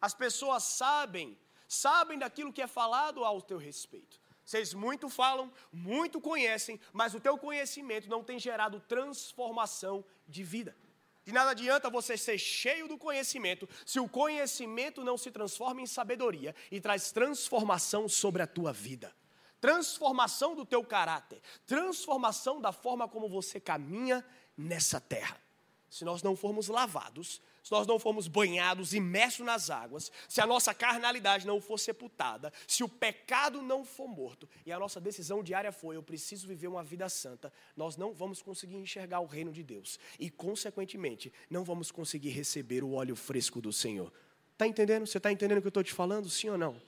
As 0.00 0.12
pessoas 0.14 0.62
sabem, 0.62 1.38
sabem 1.66 2.18
daquilo 2.18 2.52
que 2.52 2.60
é 2.60 2.66
falado 2.66 3.24
ao 3.24 3.40
teu 3.40 3.56
respeito. 3.56 4.20
Vocês 4.44 4.74
muito 4.74 5.08
falam, 5.08 5.50
muito 5.72 6.20
conhecem, 6.20 6.78
mas 6.92 7.14
o 7.14 7.20
teu 7.20 7.38
conhecimento 7.38 8.10
não 8.10 8.22
tem 8.22 8.38
gerado 8.38 8.80
transformação 8.80 10.04
de 10.26 10.42
vida. 10.42 10.76
De 11.24 11.32
nada 11.32 11.52
adianta 11.52 11.88
você 11.88 12.16
ser 12.16 12.36
cheio 12.38 12.88
do 12.88 12.98
conhecimento 12.98 13.68
se 13.86 14.00
o 14.00 14.08
conhecimento 14.08 15.04
não 15.04 15.16
se 15.16 15.30
transforma 15.30 15.80
em 15.80 15.86
sabedoria 15.86 16.54
e 16.70 16.80
traz 16.80 17.12
transformação 17.12 18.08
sobre 18.08 18.42
a 18.42 18.46
tua 18.46 18.72
vida. 18.72 19.14
Transformação 19.60 20.56
do 20.56 20.66
teu 20.66 20.82
caráter, 20.82 21.40
transformação 21.64 22.60
da 22.60 22.72
forma 22.72 23.06
como 23.06 23.28
você 23.28 23.60
caminha 23.60 24.24
nessa 24.56 25.00
terra. 25.00 25.40
Se 25.88 26.04
nós 26.04 26.22
não 26.22 26.34
formos 26.34 26.66
lavados, 26.66 27.40
se 27.62 27.70
nós 27.70 27.86
não 27.86 27.98
formos 27.98 28.26
banhados, 28.26 28.92
imersos 28.92 29.46
nas 29.46 29.70
águas, 29.70 30.10
se 30.28 30.40
a 30.40 30.46
nossa 30.46 30.74
carnalidade 30.74 31.46
não 31.46 31.60
for 31.60 31.78
sepultada, 31.78 32.52
se 32.66 32.82
o 32.82 32.88
pecado 32.88 33.62
não 33.62 33.84
for 33.84 34.08
morto 34.08 34.48
e 34.66 34.72
a 34.72 34.78
nossa 34.78 35.00
decisão 35.00 35.42
diária 35.42 35.70
for 35.70 35.94
eu 35.94 36.02
preciso 36.02 36.46
viver 36.48 36.68
uma 36.68 36.82
vida 36.82 37.08
santa, 37.08 37.52
nós 37.76 37.96
não 37.96 38.12
vamos 38.12 38.42
conseguir 38.42 38.76
enxergar 38.76 39.20
o 39.20 39.26
reino 39.26 39.52
de 39.52 39.62
Deus 39.62 39.98
e, 40.18 40.28
consequentemente, 40.28 41.32
não 41.48 41.64
vamos 41.64 41.90
conseguir 41.90 42.30
receber 42.30 42.82
o 42.82 42.92
óleo 42.94 43.14
fresco 43.14 43.60
do 43.60 43.72
Senhor. 43.72 44.12
Está 44.52 44.66
entendendo? 44.66 45.06
Você 45.06 45.18
está 45.18 45.32
entendendo 45.32 45.58
o 45.58 45.60
que 45.60 45.66
eu 45.66 45.70
estou 45.70 45.84
te 45.84 45.92
falando? 45.92 46.28
Sim 46.28 46.50
ou 46.50 46.58
não? 46.58 46.80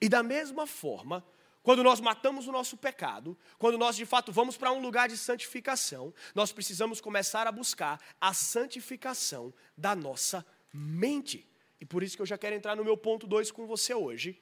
E 0.00 0.08
da 0.08 0.22
mesma 0.22 0.66
forma, 0.66 1.24
quando 1.62 1.82
nós 1.82 2.00
matamos 2.00 2.46
o 2.48 2.52
nosso 2.52 2.76
pecado, 2.76 3.38
quando 3.58 3.78
nós 3.78 3.96
de 3.96 4.04
fato 4.04 4.32
vamos 4.32 4.56
para 4.56 4.72
um 4.72 4.80
lugar 4.80 5.08
de 5.08 5.16
santificação, 5.16 6.12
nós 6.34 6.52
precisamos 6.52 7.00
começar 7.00 7.46
a 7.46 7.52
buscar 7.52 8.00
a 8.20 8.34
santificação 8.34 9.52
da 9.76 9.94
nossa 9.94 10.44
mente. 10.72 11.48
E 11.80 11.84
por 11.84 12.02
isso 12.02 12.16
que 12.16 12.22
eu 12.22 12.26
já 12.26 12.38
quero 12.38 12.56
entrar 12.56 12.76
no 12.76 12.84
meu 12.84 12.96
ponto 12.96 13.26
2 13.26 13.50
com 13.50 13.66
você 13.66 13.94
hoje. 13.94 14.40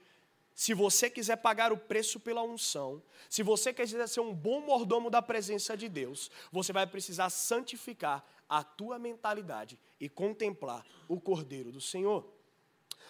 Se 0.55 0.75
você 0.75 1.09
quiser 1.09 1.37
pagar 1.37 1.73
o 1.73 1.77
preço 1.77 2.21
pela 2.21 2.43
unção, 2.43 3.03
se 3.29 3.43
você 3.43 3.73
quiser 3.73 4.07
ser 4.07 4.21
um 4.21 4.35
bom 4.35 4.61
mordomo 4.61 5.09
da 5.09 5.23
presença 5.23 5.77
de 5.77 5.89
Deus, 5.89 6.31
você 6.53 6.73
vai 6.73 6.87
precisar 6.87 7.31
santificar 7.31 8.25
a 8.49 8.63
tua 8.63 8.99
mentalidade 8.99 9.79
e 9.99 10.09
contemplar 10.09 10.85
o 11.09 11.21
Cordeiro 11.21 11.71
do 11.71 11.81
Senhor. 11.81 12.27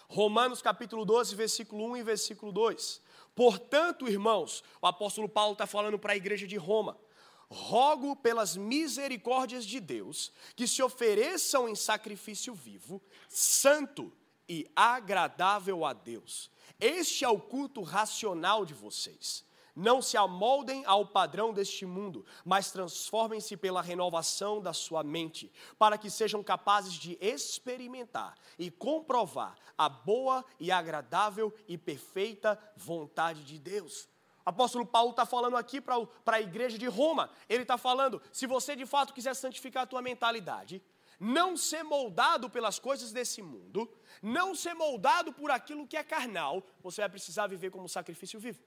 Romanos 0.07 0.61
capítulo 0.61 1.03
12, 1.03 1.35
versículo 1.35 1.91
1 1.91 1.97
e 1.97 2.03
versículo 2.03 2.51
2. 2.51 3.01
Portanto, 3.35 4.07
irmãos, 4.07 4.63
o 4.81 4.87
apóstolo 4.87 5.29
Paulo 5.29 5.53
está 5.53 5.65
falando 5.65 5.97
para 5.97 6.13
a 6.13 6.17
igreja 6.17 6.45
de 6.45 6.57
Roma. 6.57 6.97
Rogo 7.49 8.15
pelas 8.15 8.55
misericórdias 8.55 9.65
de 9.65 9.79
Deus 9.79 10.31
que 10.55 10.67
se 10.67 10.81
ofereçam 10.81 11.67
em 11.67 11.75
sacrifício 11.75 12.53
vivo, 12.53 13.01
santo 13.27 14.11
e 14.47 14.65
agradável 14.75 15.85
a 15.85 15.93
Deus. 15.93 16.49
Este 16.79 17.25
é 17.25 17.29
o 17.29 17.39
culto 17.39 17.81
racional 17.81 18.65
de 18.65 18.73
vocês. 18.73 19.45
Não 19.75 20.01
se 20.01 20.17
amoldem 20.17 20.83
ao 20.85 21.05
padrão 21.05 21.53
deste 21.53 21.85
mundo, 21.85 22.25
mas 22.43 22.71
transformem-se 22.71 23.55
pela 23.55 23.81
renovação 23.81 24.61
da 24.61 24.73
sua 24.73 25.03
mente, 25.03 25.51
para 25.77 25.97
que 25.97 26.09
sejam 26.09 26.43
capazes 26.43 26.93
de 26.93 27.17
experimentar 27.21 28.37
e 28.57 28.69
comprovar 28.69 29.55
a 29.77 29.87
boa 29.87 30.45
e 30.59 30.71
agradável 30.71 31.53
e 31.67 31.77
perfeita 31.77 32.59
vontade 32.75 33.43
de 33.43 33.57
Deus. 33.57 34.09
Apóstolo 34.45 34.85
Paulo 34.85 35.11
está 35.11 35.25
falando 35.25 35.55
aqui 35.55 35.79
para 35.79 36.07
a 36.25 36.41
igreja 36.41 36.77
de 36.77 36.87
Roma. 36.87 37.29
Ele 37.47 37.61
está 37.61 37.77
falando: 37.77 38.21
se 38.31 38.47
você 38.47 38.75
de 38.75 38.85
fato 38.85 39.13
quiser 39.13 39.35
santificar 39.35 39.83
a 39.83 39.87
tua 39.87 40.01
mentalidade, 40.01 40.81
não 41.19 41.55
ser 41.55 41.83
moldado 41.83 42.49
pelas 42.49 42.79
coisas 42.79 43.11
desse 43.11 43.41
mundo, 43.43 43.87
não 44.21 44.55
ser 44.55 44.73
moldado 44.73 45.31
por 45.31 45.51
aquilo 45.51 45.87
que 45.87 45.95
é 45.95 46.03
carnal, 46.03 46.65
você 46.81 47.01
vai 47.01 47.09
precisar 47.09 47.45
viver 47.45 47.69
como 47.69 47.87
sacrifício 47.87 48.39
vivo. 48.39 48.59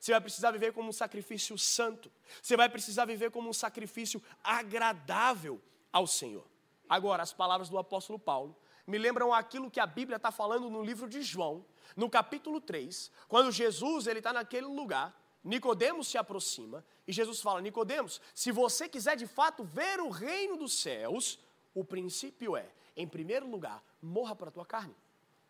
Você 0.00 0.12
vai 0.12 0.20
precisar 0.20 0.50
viver 0.50 0.72
como 0.72 0.88
um 0.88 0.92
sacrifício 0.92 1.56
santo. 1.58 2.10
Você 2.42 2.56
vai 2.56 2.68
precisar 2.68 3.04
viver 3.04 3.30
como 3.30 3.48
um 3.48 3.52
sacrifício 3.52 4.22
agradável 4.42 5.60
ao 5.92 6.06
Senhor. 6.06 6.46
Agora, 6.88 7.22
as 7.22 7.32
palavras 7.32 7.68
do 7.68 7.78
apóstolo 7.78 8.18
Paulo 8.18 8.56
me 8.86 8.96
lembram 8.96 9.34
aquilo 9.34 9.70
que 9.70 9.80
a 9.80 9.86
Bíblia 9.86 10.16
está 10.16 10.30
falando 10.30 10.70
no 10.70 10.82
livro 10.82 11.08
de 11.08 11.22
João, 11.22 11.64
no 11.94 12.08
capítulo 12.08 12.60
3, 12.60 13.10
quando 13.28 13.52
Jesus 13.52 14.06
ele 14.06 14.20
está 14.20 14.32
naquele 14.32 14.66
lugar, 14.66 15.14
Nicodemos 15.44 16.08
se 16.08 16.18
aproxima 16.18 16.84
e 17.06 17.12
Jesus 17.12 17.40
fala: 17.40 17.60
Nicodemos, 17.60 18.20
se 18.34 18.50
você 18.50 18.88
quiser 18.88 19.16
de 19.16 19.26
fato 19.26 19.62
ver 19.64 20.00
o 20.00 20.08
reino 20.08 20.56
dos 20.56 20.80
céus, 20.80 21.38
o 21.74 21.84
princípio 21.84 22.56
é, 22.56 22.68
em 22.96 23.06
primeiro 23.06 23.48
lugar, 23.48 23.82
morra 24.00 24.34
para 24.34 24.48
a 24.48 24.52
tua 24.52 24.66
carne. 24.66 24.94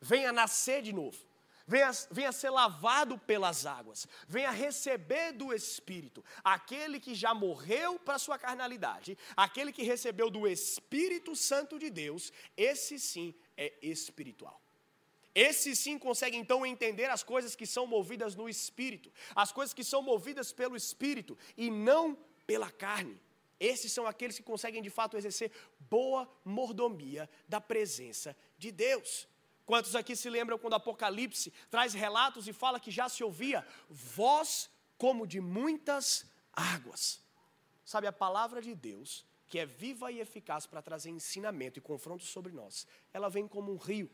Venha 0.00 0.32
nascer 0.32 0.82
de 0.82 0.92
novo. 0.92 1.18
Venha, 1.68 1.90
venha 2.10 2.32
ser 2.32 2.48
lavado 2.48 3.18
pelas 3.18 3.66
águas, 3.66 4.08
venha 4.26 4.50
receber 4.50 5.32
do 5.32 5.52
Espírito. 5.52 6.24
Aquele 6.42 6.98
que 6.98 7.14
já 7.14 7.34
morreu 7.34 7.98
para 7.98 8.14
a 8.14 8.18
sua 8.18 8.38
carnalidade, 8.38 9.16
aquele 9.36 9.70
que 9.70 9.82
recebeu 9.82 10.30
do 10.30 10.48
Espírito 10.48 11.36
Santo 11.36 11.78
de 11.78 11.90
Deus, 11.90 12.32
esse 12.56 12.98
sim 12.98 13.34
é 13.56 13.74
espiritual. 13.82 14.60
Esse 15.34 15.76
sim 15.76 15.98
consegue 15.98 16.36
então 16.36 16.64
entender 16.64 17.04
as 17.04 17.22
coisas 17.22 17.54
que 17.54 17.66
são 17.66 17.86
movidas 17.86 18.34
no 18.34 18.48
espírito, 18.48 19.12
as 19.36 19.52
coisas 19.52 19.74
que 19.74 19.84
são 19.84 20.02
movidas 20.02 20.50
pelo 20.50 20.74
espírito 20.74 21.36
e 21.56 21.70
não 21.70 22.18
pela 22.46 22.70
carne. 22.70 23.20
Esses 23.60 23.92
são 23.92 24.06
aqueles 24.06 24.36
que 24.36 24.42
conseguem 24.42 24.82
de 24.82 24.88
fato 24.88 25.16
exercer 25.16 25.52
boa 25.78 26.28
mordomia 26.44 27.28
da 27.46 27.60
presença 27.60 28.36
de 28.56 28.72
Deus. 28.72 29.28
Quantos 29.68 29.94
aqui 29.94 30.16
se 30.16 30.30
lembram 30.30 30.58
quando 30.58 30.76
Apocalipse 30.76 31.52
traz 31.68 31.92
relatos 31.92 32.48
e 32.48 32.54
fala 32.54 32.80
que 32.80 32.90
já 32.90 33.06
se 33.06 33.22
ouvia 33.22 33.66
voz 33.90 34.70
como 34.96 35.26
de 35.26 35.42
muitas 35.42 36.24
águas? 36.54 37.20
Sabe, 37.84 38.06
a 38.06 38.12
palavra 38.12 38.62
de 38.62 38.74
Deus, 38.74 39.26
que 39.46 39.58
é 39.58 39.66
viva 39.66 40.10
e 40.10 40.20
eficaz 40.20 40.64
para 40.64 40.80
trazer 40.80 41.10
ensinamento 41.10 41.78
e 41.78 41.82
confronto 41.82 42.24
sobre 42.24 42.50
nós, 42.50 42.86
ela 43.12 43.28
vem 43.28 43.46
como 43.46 43.70
um 43.70 43.76
rio. 43.76 44.10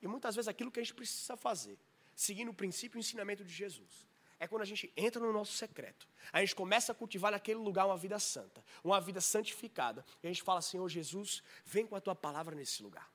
E 0.00 0.08
muitas 0.08 0.34
vezes 0.34 0.48
aquilo 0.48 0.70
que 0.70 0.80
a 0.80 0.82
gente 0.82 0.94
precisa 0.94 1.36
fazer, 1.36 1.78
seguindo 2.16 2.50
o 2.50 2.54
princípio 2.54 2.96
e 2.96 3.00
o 3.00 3.00
ensinamento 3.00 3.44
de 3.44 3.52
Jesus, 3.52 4.06
é 4.40 4.48
quando 4.48 4.62
a 4.62 4.64
gente 4.64 4.90
entra 4.96 5.20
no 5.20 5.34
nosso 5.34 5.52
secreto. 5.52 6.08
A 6.32 6.40
gente 6.40 6.54
começa 6.54 6.92
a 6.92 6.94
cultivar 6.94 7.32
naquele 7.32 7.60
lugar 7.60 7.84
uma 7.84 7.98
vida 7.98 8.18
santa, 8.18 8.64
uma 8.82 8.98
vida 9.02 9.20
santificada. 9.20 10.02
E 10.22 10.28
a 10.28 10.30
gente 10.30 10.42
fala, 10.42 10.62
Senhor 10.62 10.88
Jesus, 10.88 11.42
vem 11.62 11.86
com 11.86 11.94
a 11.94 12.00
tua 12.00 12.14
palavra 12.14 12.56
nesse 12.56 12.82
lugar 12.82 13.11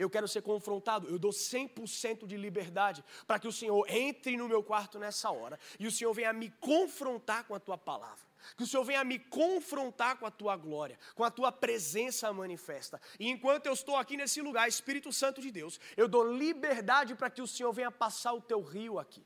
eu 0.00 0.08
quero 0.08 0.26
ser 0.26 0.40
confrontado, 0.40 1.08
eu 1.08 1.18
dou 1.18 1.30
100% 1.30 2.26
de 2.26 2.36
liberdade 2.36 3.04
para 3.26 3.38
que 3.38 3.46
o 3.46 3.52
Senhor 3.52 3.84
entre 3.88 4.36
no 4.36 4.48
meu 4.48 4.62
quarto 4.62 4.98
nessa 4.98 5.30
hora 5.30 5.58
e 5.78 5.86
o 5.86 5.92
Senhor 5.92 6.12
venha 6.14 6.32
me 6.32 6.50
confrontar 6.58 7.44
com 7.44 7.54
a 7.54 7.60
tua 7.60 7.76
palavra. 7.76 8.30
Que 8.56 8.62
o 8.62 8.66
Senhor 8.66 8.82
venha 8.82 9.04
me 9.04 9.18
confrontar 9.18 10.16
com 10.16 10.24
a 10.24 10.30
tua 10.30 10.56
glória, 10.56 10.98
com 11.14 11.22
a 11.22 11.30
tua 11.30 11.52
presença 11.52 12.32
manifesta. 12.32 12.98
E 13.18 13.28
enquanto 13.28 13.66
eu 13.66 13.74
estou 13.74 13.96
aqui 13.96 14.16
nesse 14.16 14.40
lugar, 14.40 14.66
Espírito 14.66 15.12
Santo 15.12 15.42
de 15.42 15.50
Deus, 15.50 15.78
eu 15.94 16.08
dou 16.08 16.24
liberdade 16.32 17.14
para 17.14 17.28
que 17.28 17.42
o 17.42 17.46
Senhor 17.46 17.70
venha 17.70 17.90
passar 17.90 18.32
o 18.32 18.40
teu 18.40 18.62
rio 18.62 18.98
aqui. 18.98 19.22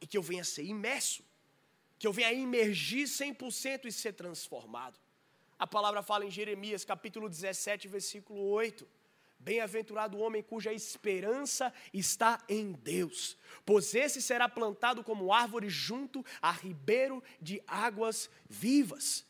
E 0.00 0.06
que 0.06 0.16
eu 0.16 0.22
venha 0.22 0.44
ser 0.44 0.62
imerso. 0.62 1.24
Que 1.98 2.06
eu 2.06 2.12
venha 2.12 2.32
imergir 2.32 3.08
100% 3.08 3.86
e 3.86 3.92
ser 3.92 4.12
transformado. 4.12 4.96
A 5.58 5.66
palavra 5.66 6.02
fala 6.02 6.24
em 6.24 6.30
Jeremias 6.30 6.84
capítulo 6.84 7.28
17, 7.28 7.88
versículo 7.88 8.40
8. 8.40 8.86
Bem-aventurado 9.44 10.16
o 10.16 10.20
homem 10.20 10.42
cuja 10.42 10.72
esperança 10.72 11.70
está 11.92 12.42
em 12.48 12.72
Deus, 12.72 13.36
pois 13.62 13.94
esse 13.94 14.22
será 14.22 14.48
plantado 14.48 15.04
como 15.04 15.34
árvore 15.34 15.68
junto 15.68 16.24
a 16.40 16.50
ribeiro 16.50 17.22
de 17.42 17.62
águas 17.66 18.30
vivas. 18.48 19.26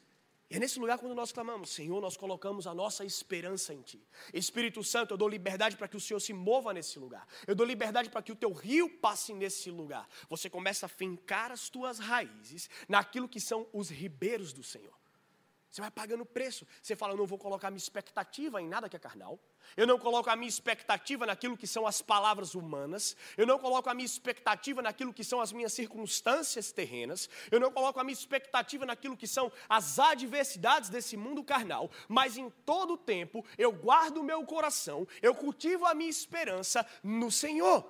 E 0.49 0.55
é 0.55 0.61
nesse 0.61 0.79
lugar 0.79 0.99
quando 0.99 1.17
nós 1.17 1.33
clamamos, 1.33 1.71
Senhor, 1.71 2.01
nós 2.01 2.17
colocamos 2.17 2.65
a 2.69 2.73
nossa 2.73 3.05
esperança 3.05 3.75
em 3.75 3.83
Ti. 3.83 4.01
Espírito 4.33 4.85
Santo, 4.85 5.15
eu 5.15 5.19
dou 5.19 5.29
liberdade 5.29 5.77
para 5.77 5.89
que 5.89 5.97
o 5.97 6.01
Senhor 6.01 6.21
se 6.21 6.33
mova 6.33 6.73
nesse 6.73 6.97
lugar. 6.97 7.27
Eu 7.45 7.57
dou 7.57 7.67
liberdade 7.67 8.09
para 8.09 8.23
que 8.23 8.31
o 8.31 8.37
Teu 8.37 8.53
rio 8.53 8.89
passe 8.89 9.35
nesse 9.35 9.69
lugar. 9.69 10.09
Você 10.31 10.49
começa 10.49 10.87
a 10.87 10.89
fincar 10.89 11.51
as 11.51 11.69
tuas 11.69 11.99
raízes 11.99 12.71
naquilo 12.89 13.29
que 13.29 13.41
são 13.41 13.67
os 13.73 13.89
ribeiros 13.89 14.53
do 14.53 14.63
Senhor. 14.63 14.95
Você 15.75 15.81
vai 15.81 15.91
pagando 15.91 16.25
preço. 16.25 16.65
Você 16.81 16.95
fala, 16.95 17.15
eu 17.15 17.17
não 17.17 17.27
vou 17.27 17.37
colocar 17.37 17.69
minha 17.69 17.79
expectativa 17.79 18.63
em 18.63 18.69
nada 18.69 18.89
que 18.89 18.95
é 18.95 18.99
carnal. 18.99 19.41
Eu 19.77 19.89
não 19.89 19.99
coloco 19.99 20.31
a 20.31 20.37
minha 20.37 20.49
expectativa 20.49 21.27
naquilo 21.27 21.57
que 21.57 21.67
são 21.67 21.85
as 21.85 22.01
palavras 22.01 22.55
humanas. 22.55 23.17
Eu 23.37 23.45
não 23.45 23.59
coloco 23.59 23.91
a 23.91 23.95
minha 23.95 24.07
expectativa 24.07 24.81
naquilo 24.81 25.13
que 25.13 25.25
são 25.25 25.41
as 25.41 25.51
minhas 25.51 25.73
circunstâncias 25.73 26.71
terrenas. 26.71 27.29
Eu 27.51 27.59
não 27.59 27.73
coloco 27.73 27.99
a 27.99 28.05
minha 28.05 28.13
expectativa 28.13 28.87
naquilo 28.87 29.17
que 29.17 29.27
são 29.27 29.51
as 29.69 29.99
adversidades 29.99 30.91
desse 30.91 31.17
mundo 31.17 31.43
carnal. 31.43 31.91
Mas 32.09 32.37
em 32.37 32.49
todo 32.65 32.97
tempo 32.97 33.45
eu 33.59 33.73
guardo 33.73 34.19
o 34.19 34.23
meu 34.23 34.45
coração, 34.47 35.09
eu 35.21 35.35
cultivo 35.35 35.87
a 35.87 35.93
minha 35.93 36.09
esperança 36.09 36.87
no 37.03 37.33
Senhor. 37.33 37.85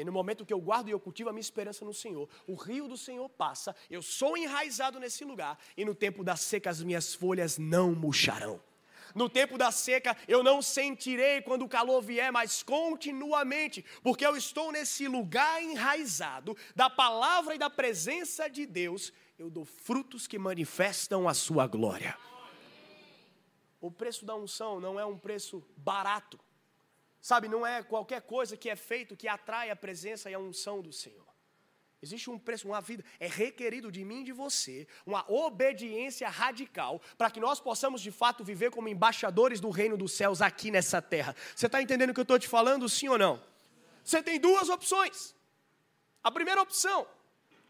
E 0.00 0.04
no 0.04 0.12
momento 0.12 0.46
que 0.46 0.52
eu 0.52 0.60
guardo 0.60 0.88
e 0.88 0.92
eu 0.92 1.00
cultivo 1.00 1.28
a 1.28 1.32
minha 1.32 1.40
esperança 1.40 1.84
no 1.84 1.92
Senhor, 1.92 2.28
o 2.46 2.54
rio 2.54 2.88
do 2.88 2.96
Senhor 2.96 3.28
passa, 3.28 3.76
eu 3.90 4.00
sou 4.00 4.36
enraizado 4.36 4.98
nesse 4.98 5.24
lugar, 5.24 5.58
e 5.76 5.84
no 5.84 5.94
tempo 5.94 6.24
da 6.24 6.36
seca 6.36 6.70
as 6.70 6.82
minhas 6.82 7.14
folhas 7.14 7.58
não 7.58 7.94
murcharão. 7.94 8.60
No 9.14 9.28
tempo 9.28 9.58
da 9.58 9.70
seca 9.70 10.16
eu 10.26 10.42
não 10.42 10.62
sentirei 10.62 11.42
quando 11.42 11.64
o 11.64 11.68
calor 11.68 12.00
vier, 12.00 12.32
mas 12.32 12.62
continuamente, 12.62 13.84
porque 14.02 14.24
eu 14.24 14.36
estou 14.36 14.72
nesse 14.72 15.06
lugar 15.06 15.62
enraizado 15.62 16.56
da 16.74 16.88
palavra 16.88 17.54
e 17.54 17.58
da 17.58 17.68
presença 17.68 18.48
de 18.48 18.64
Deus, 18.64 19.12
eu 19.38 19.50
dou 19.50 19.64
frutos 19.64 20.26
que 20.26 20.38
manifestam 20.38 21.28
a 21.28 21.34
sua 21.34 21.66
glória. 21.66 22.16
O 23.80 23.90
preço 23.90 24.24
da 24.24 24.34
unção 24.34 24.78
não 24.78 25.00
é 25.00 25.04
um 25.04 25.18
preço 25.18 25.62
barato. 25.76 26.38
Sabe, 27.20 27.48
não 27.48 27.66
é 27.66 27.82
qualquer 27.82 28.22
coisa 28.22 28.56
que 28.56 28.70
é 28.70 28.76
feito 28.76 29.16
que 29.16 29.28
atrai 29.28 29.70
a 29.70 29.76
presença 29.76 30.30
e 30.30 30.34
a 30.34 30.38
unção 30.38 30.80
do 30.80 30.92
Senhor. 30.92 31.28
Existe 32.02 32.30
um 32.30 32.38
preço, 32.38 32.66
uma 32.66 32.80
vida, 32.80 33.04
é 33.18 33.26
requerido 33.26 33.92
de 33.92 34.02
mim 34.02 34.22
e 34.22 34.24
de 34.24 34.32
você, 34.32 34.88
uma 35.04 35.22
obediência 35.30 36.30
radical, 36.30 36.98
para 37.18 37.30
que 37.30 37.38
nós 37.38 37.60
possamos 37.60 38.00
de 38.00 38.10
fato 38.10 38.42
viver 38.42 38.70
como 38.70 38.88
embaixadores 38.88 39.60
do 39.60 39.68
reino 39.68 39.98
dos 39.98 40.12
céus 40.12 40.40
aqui 40.40 40.70
nessa 40.70 41.02
terra. 41.02 41.36
Você 41.54 41.66
está 41.66 41.82
entendendo 41.82 42.10
o 42.10 42.14
que 42.14 42.20
eu 42.20 42.22
estou 42.22 42.38
te 42.38 42.48
falando, 42.48 42.88
sim 42.88 43.08
ou 43.08 43.18
não? 43.18 43.42
Você 44.02 44.22
tem 44.22 44.40
duas 44.40 44.70
opções. 44.70 45.36
A 46.24 46.30
primeira 46.30 46.62
opção, 46.62 47.06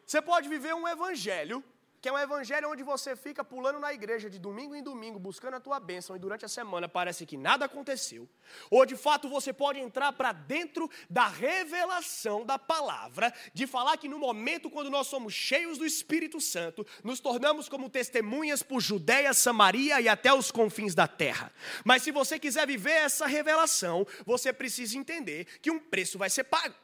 você 0.07 0.23
pode 0.23 0.49
viver 0.49 0.75
um 0.75 0.87
evangelho 0.87 1.65
que 2.01 2.09
é 2.09 2.13
um 2.13 2.19
evangelho 2.19 2.71
onde 2.71 2.83
você 2.83 3.15
fica 3.15 3.45
pulando 3.45 3.79
na 3.79 3.93
igreja 3.93 4.31
de 4.31 4.39
domingo 4.39 4.75
em 4.75 4.83
domingo, 4.83 5.19
buscando 5.19 5.55
a 5.55 5.61
tua 5.61 5.79
bênção, 5.79 6.17
e 6.17 6.19
durante 6.19 6.45
a 6.45 6.49
semana 6.49 6.89
parece 6.89 7.27
que 7.27 7.37
nada 7.37 7.67
aconteceu, 7.67 8.29
ou 8.71 8.87
de 8.87 8.97
fato 8.97 9.29
você 9.29 9.53
pode 9.53 9.79
entrar 9.79 10.13
para 10.13 10.33
dentro 10.33 10.91
da 11.09 11.27
revelação 11.27 12.45
da 12.45 12.59
palavra, 12.59 13.33
de 13.53 13.67
falar 13.67 13.97
que 13.97 14.09
no 14.09 14.19
momento 14.19 14.71
quando 14.71 14.91
nós 14.91 15.07
somos 15.07 15.35
cheios 15.35 15.79
do 15.79 15.85
Espírito 15.85 16.41
Santo, 16.41 16.87
nos 17.05 17.21
tornamos 17.21 17.69
como 17.69 17.91
testemunhas 17.91 18.63
por 18.63 18.81
Judéia, 18.81 19.35
Samaria 19.35 20.01
e 20.01 20.09
até 20.09 20.33
os 20.33 20.51
confins 20.51 20.95
da 20.95 21.07
terra. 21.07 21.53
Mas 21.85 22.03
se 22.03 22.11
você 22.11 22.39
quiser 22.39 22.67
viver 22.67 22.93
essa 22.93 23.27
revelação, 23.27 24.07
você 24.25 24.53
precisa 24.53 24.97
entender 24.97 25.45
que 25.61 25.71
um 25.71 25.79
preço 25.79 26.19
vai 26.19 26.31
ser 26.31 26.45
pago. 26.45 26.75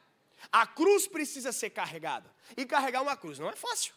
A 0.51 0.65
cruz 0.65 1.07
precisa 1.07 1.51
ser 1.51 1.71
carregada. 1.71 2.31
E 2.55 2.65
carregar 2.65 3.01
uma 3.01 3.17
cruz 3.17 3.39
não 3.39 3.49
é 3.49 3.55
fácil. 3.55 3.93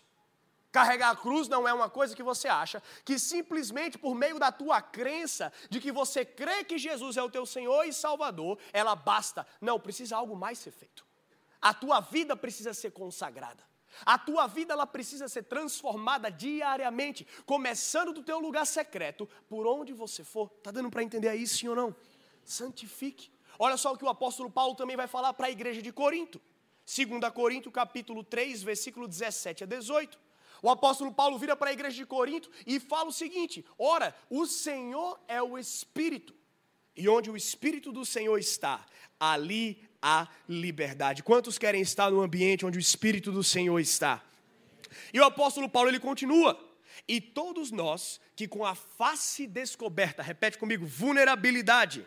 Carregar 0.73 1.11
a 1.11 1.17
cruz 1.17 1.49
não 1.49 1.67
é 1.67 1.75
uma 1.75 1.91
coisa 1.91 2.15
que 2.15 2.23
você 2.23 2.47
acha 2.47 2.81
que 3.05 3.19
simplesmente 3.19 3.99
por 3.99 4.15
meio 4.15 4.39
da 4.39 4.53
tua 4.53 4.81
crença 4.81 5.53
de 5.69 5.81
que 5.81 5.91
você 5.91 6.25
crê 6.25 6.63
que 6.63 6.79
Jesus 6.79 7.17
é 7.17 7.23
o 7.23 7.31
teu 7.31 7.45
Senhor 7.45 7.85
e 7.85 7.93
Salvador, 7.93 8.59
ela 8.73 8.95
basta. 8.95 9.45
Não, 9.61 9.81
precisa 9.81 10.17
algo 10.17 10.37
mais 10.37 10.59
ser 10.59 10.71
feito. 10.71 11.05
A 11.61 11.75
tua 11.75 12.01
vida 12.01 12.37
precisa 12.37 12.73
ser 12.73 12.93
consagrada. 12.93 13.69
A 14.07 14.17
tua 14.17 14.47
vida 14.47 14.73
ela 14.73 14.87
precisa 14.87 15.29
ser 15.29 15.43
transformada 15.43 16.31
diariamente, 16.31 17.27
começando 17.45 18.13
do 18.13 18.23
teu 18.23 18.39
lugar 18.39 18.65
secreto, 18.65 19.29
por 19.49 19.67
onde 19.67 19.93
você 19.93 20.23
for. 20.23 20.49
Tá 20.63 20.71
dando 20.71 20.89
para 20.89 21.03
entender 21.03 21.29
aí 21.29 21.47
sim 21.47 21.67
ou 21.67 21.75
não? 21.75 21.95
Santifique. 22.45 23.31
Olha 23.59 23.77
só 23.77 23.93
o 23.93 23.99
que 23.99 24.05
o 24.05 24.09
apóstolo 24.09 24.51
Paulo 24.51 24.77
também 24.77 24.97
vai 24.97 25.09
falar 25.09 25.35
para 25.35 25.49
a 25.49 25.51
igreja 25.51 25.83
de 25.83 25.93
Corinto. 25.93 26.41
2 26.87 27.33
Coríntios 27.35 27.75
capítulo 27.75 28.23
3, 28.23 28.63
versículo 28.63 29.09
17 29.09 29.65
a 29.65 29.67
18. 29.67 30.30
O 30.63 30.71
apóstolo 30.71 31.13
Paulo 31.13 31.39
vira 31.39 31.57
para 31.57 31.71
a 31.71 31.73
igreja 31.73 31.97
de 31.97 32.07
Corinto 32.07 32.51
e 32.67 32.79
fala 32.79 33.09
o 33.09 33.13
seguinte: 33.13 33.65
ora, 33.79 34.15
o 34.29 34.47
Senhor 34.47 35.19
é 35.27 35.43
o 35.43 35.59
Espírito, 35.59 36.35
e 36.97 37.09
onde 37.09 37.31
o 37.31 37.37
Espírito 37.37 37.93
do 37.93 38.05
Senhor 38.05 38.39
está, 38.39 38.85
ali 39.19 39.89
há 40.03 40.29
liberdade. 40.49 41.23
Quantos 41.23 41.59
querem 41.59 41.81
estar 41.81 42.11
no 42.11 42.21
ambiente 42.21 42.67
onde 42.67 42.79
o 42.79 42.81
Espírito 42.81 43.33
do 43.33 43.43
Senhor 43.43 43.79
está? 43.79 44.23
E 45.13 45.21
o 45.21 45.25
apóstolo 45.25 45.69
Paulo 45.69 45.89
ele 45.89 46.01
continua: 46.01 46.59
e 47.07 47.21
todos 47.21 47.71
nós 47.71 48.21
que 48.37 48.47
com 48.47 48.65
a 48.65 48.75
face 48.75 49.47
descoberta, 49.47 50.23
repete 50.23 50.59
comigo, 50.59 50.87
vulnerabilidade 50.87 52.07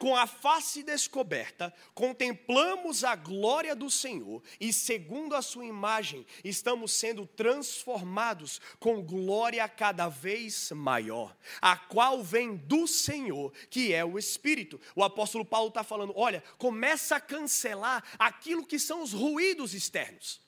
com 0.00 0.16
a 0.16 0.26
face 0.26 0.82
descoberta, 0.82 1.72
contemplamos 1.94 3.04
a 3.04 3.14
glória 3.14 3.76
do 3.76 3.90
Senhor 3.90 4.42
e, 4.58 4.72
segundo 4.72 5.36
a 5.36 5.42
Sua 5.42 5.66
imagem, 5.66 6.26
estamos 6.42 6.92
sendo 6.92 7.26
transformados 7.26 8.62
com 8.80 9.02
glória 9.02 9.68
cada 9.68 10.08
vez 10.08 10.70
maior, 10.70 11.36
a 11.60 11.76
qual 11.76 12.22
vem 12.22 12.56
do 12.56 12.86
Senhor, 12.86 13.52
que 13.68 13.92
é 13.92 14.02
o 14.02 14.18
Espírito. 14.18 14.80
O 14.96 15.04
apóstolo 15.04 15.44
Paulo 15.44 15.68
está 15.68 15.84
falando: 15.84 16.14
olha, 16.16 16.42
começa 16.56 17.16
a 17.16 17.20
cancelar 17.20 18.02
aquilo 18.18 18.64
que 18.64 18.78
são 18.78 19.02
os 19.02 19.12
ruídos 19.12 19.74
externos. 19.74 20.40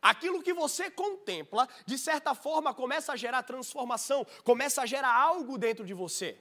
Aquilo 0.00 0.42
que 0.42 0.54
você 0.54 0.90
contempla, 0.90 1.68
de 1.84 1.98
certa 1.98 2.34
forma, 2.34 2.72
começa 2.72 3.12
a 3.12 3.16
gerar 3.16 3.42
transformação, 3.42 4.26
começa 4.42 4.80
a 4.80 4.86
gerar 4.86 5.14
algo 5.14 5.58
dentro 5.58 5.84
de 5.84 5.92
você. 5.92 6.38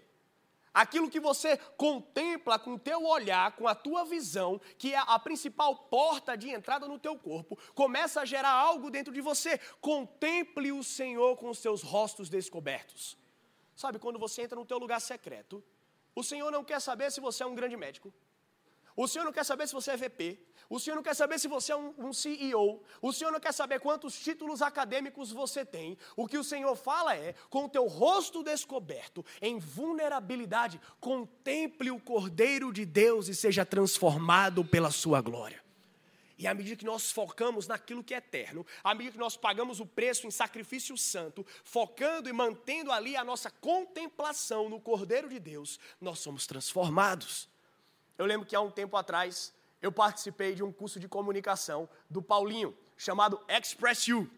Aquilo 0.74 1.10
que 1.10 1.20
você 1.20 1.58
contempla 1.78 2.60
com 2.60 2.74
o 2.74 2.80
teu 2.80 3.04
olhar, 3.06 3.56
com 3.56 3.68
a 3.68 3.74
tua 3.74 4.06
visão, 4.06 4.62
que 4.78 4.94
é 4.94 4.98
a 4.98 5.18
principal 5.18 5.76
porta 5.76 6.38
de 6.38 6.50
entrada 6.50 6.88
no 6.88 7.00
teu 7.00 7.18
corpo, 7.18 7.58
começa 7.74 8.22
a 8.22 8.26
gerar 8.26 8.52
algo 8.52 8.90
dentro 8.90 9.14
de 9.14 9.22
você. 9.22 9.58
Contemple 9.82 10.72
o 10.72 10.84
Senhor 10.84 11.36
com 11.38 11.50
os 11.50 11.60
seus 11.60 11.82
rostos 11.82 12.30
descobertos. 12.30 13.18
Sabe, 13.76 13.98
quando 13.98 14.20
você 14.20 14.44
entra 14.44 14.60
no 14.60 14.66
teu 14.66 14.78
lugar 14.78 15.00
secreto, 15.00 15.64
o 16.14 16.24
Senhor 16.24 16.52
não 16.52 16.64
quer 16.64 16.82
saber 16.82 17.12
se 17.12 17.22
você 17.22 17.44
é 17.44 17.46
um 17.46 17.56
grande 17.56 17.78
médico. 17.78 18.14
O 18.96 19.08
Senhor 19.08 19.24
não 19.24 19.32
quer 19.32 19.46
saber 19.46 19.68
se 19.68 19.74
você 19.74 19.92
é 19.92 19.98
VP. 19.98 20.49
O 20.70 20.80
Senhor 20.80 20.96
não 20.96 21.02
quer 21.02 21.16
saber 21.16 21.40
se 21.40 21.48
você 21.48 21.72
é 21.72 21.76
um, 21.76 22.14
CEO. 22.14 22.84
O 23.02 23.12
Senhor 23.12 23.32
não 23.32 23.40
quer 23.40 23.52
saber 23.52 23.80
quantos 23.80 24.20
títulos 24.20 24.62
acadêmicos 24.62 25.32
você 25.32 25.66
tem. 25.66 25.98
O 26.16 26.28
que 26.28 26.38
o 26.38 26.44
Senhor 26.44 26.76
fala 26.76 27.16
é: 27.16 27.34
com 27.50 27.66
o 27.66 27.70
teu 27.70 27.88
rosto 27.88 28.44
descoberto, 28.44 29.26
em 29.42 29.58
vulnerabilidade, 29.58 30.80
contemple 31.00 31.90
o 31.90 32.00
Cordeiro 32.00 32.72
de 32.72 32.86
Deus 32.86 33.28
e 33.28 33.36
seja 33.36 33.66
transformado 33.66 34.64
pela 34.64 34.92
sua 34.92 35.22
glória. 35.22 35.60
E 36.38 36.48
à 36.48 36.54
medida 36.54 36.76
que 36.78 36.86
nós 36.86 37.12
focamos 37.12 37.68
naquilo 37.68 38.04
que 38.04 38.14
é 38.14 38.18
eterno, 38.18 38.66
à 38.82 38.94
medida 38.94 39.14
que 39.14 39.18
nós 39.18 39.36
pagamos 39.36 39.80
o 39.80 39.86
preço 39.86 40.26
em 40.26 40.32
sacrifício 40.32 40.96
santo, 40.96 41.46
focando 41.66 42.30
e 42.30 42.34
mantendo 42.34 42.92
ali 42.92 43.18
a 43.18 43.26
nossa 43.26 43.50
contemplação 43.50 44.70
no 44.70 44.80
Cordeiro 44.80 45.28
de 45.28 45.38
Deus, 45.38 45.80
nós 46.00 46.20
somos 46.20 46.48
transformados. 46.48 47.50
Eu 48.18 48.26
lembro 48.26 48.48
que 48.48 48.56
há 48.56 48.62
um 48.62 48.72
tempo 48.72 48.96
atrás, 48.96 49.54
eu 49.82 49.92
participei 49.92 50.56
de 50.56 50.64
um 50.64 50.72
curso 50.72 51.00
de 51.00 51.08
comunicação 51.08 51.90
do 52.10 52.22
Paulinho, 52.22 52.78
chamado 52.98 53.40
Express 53.48 54.08
You. 54.08 54.30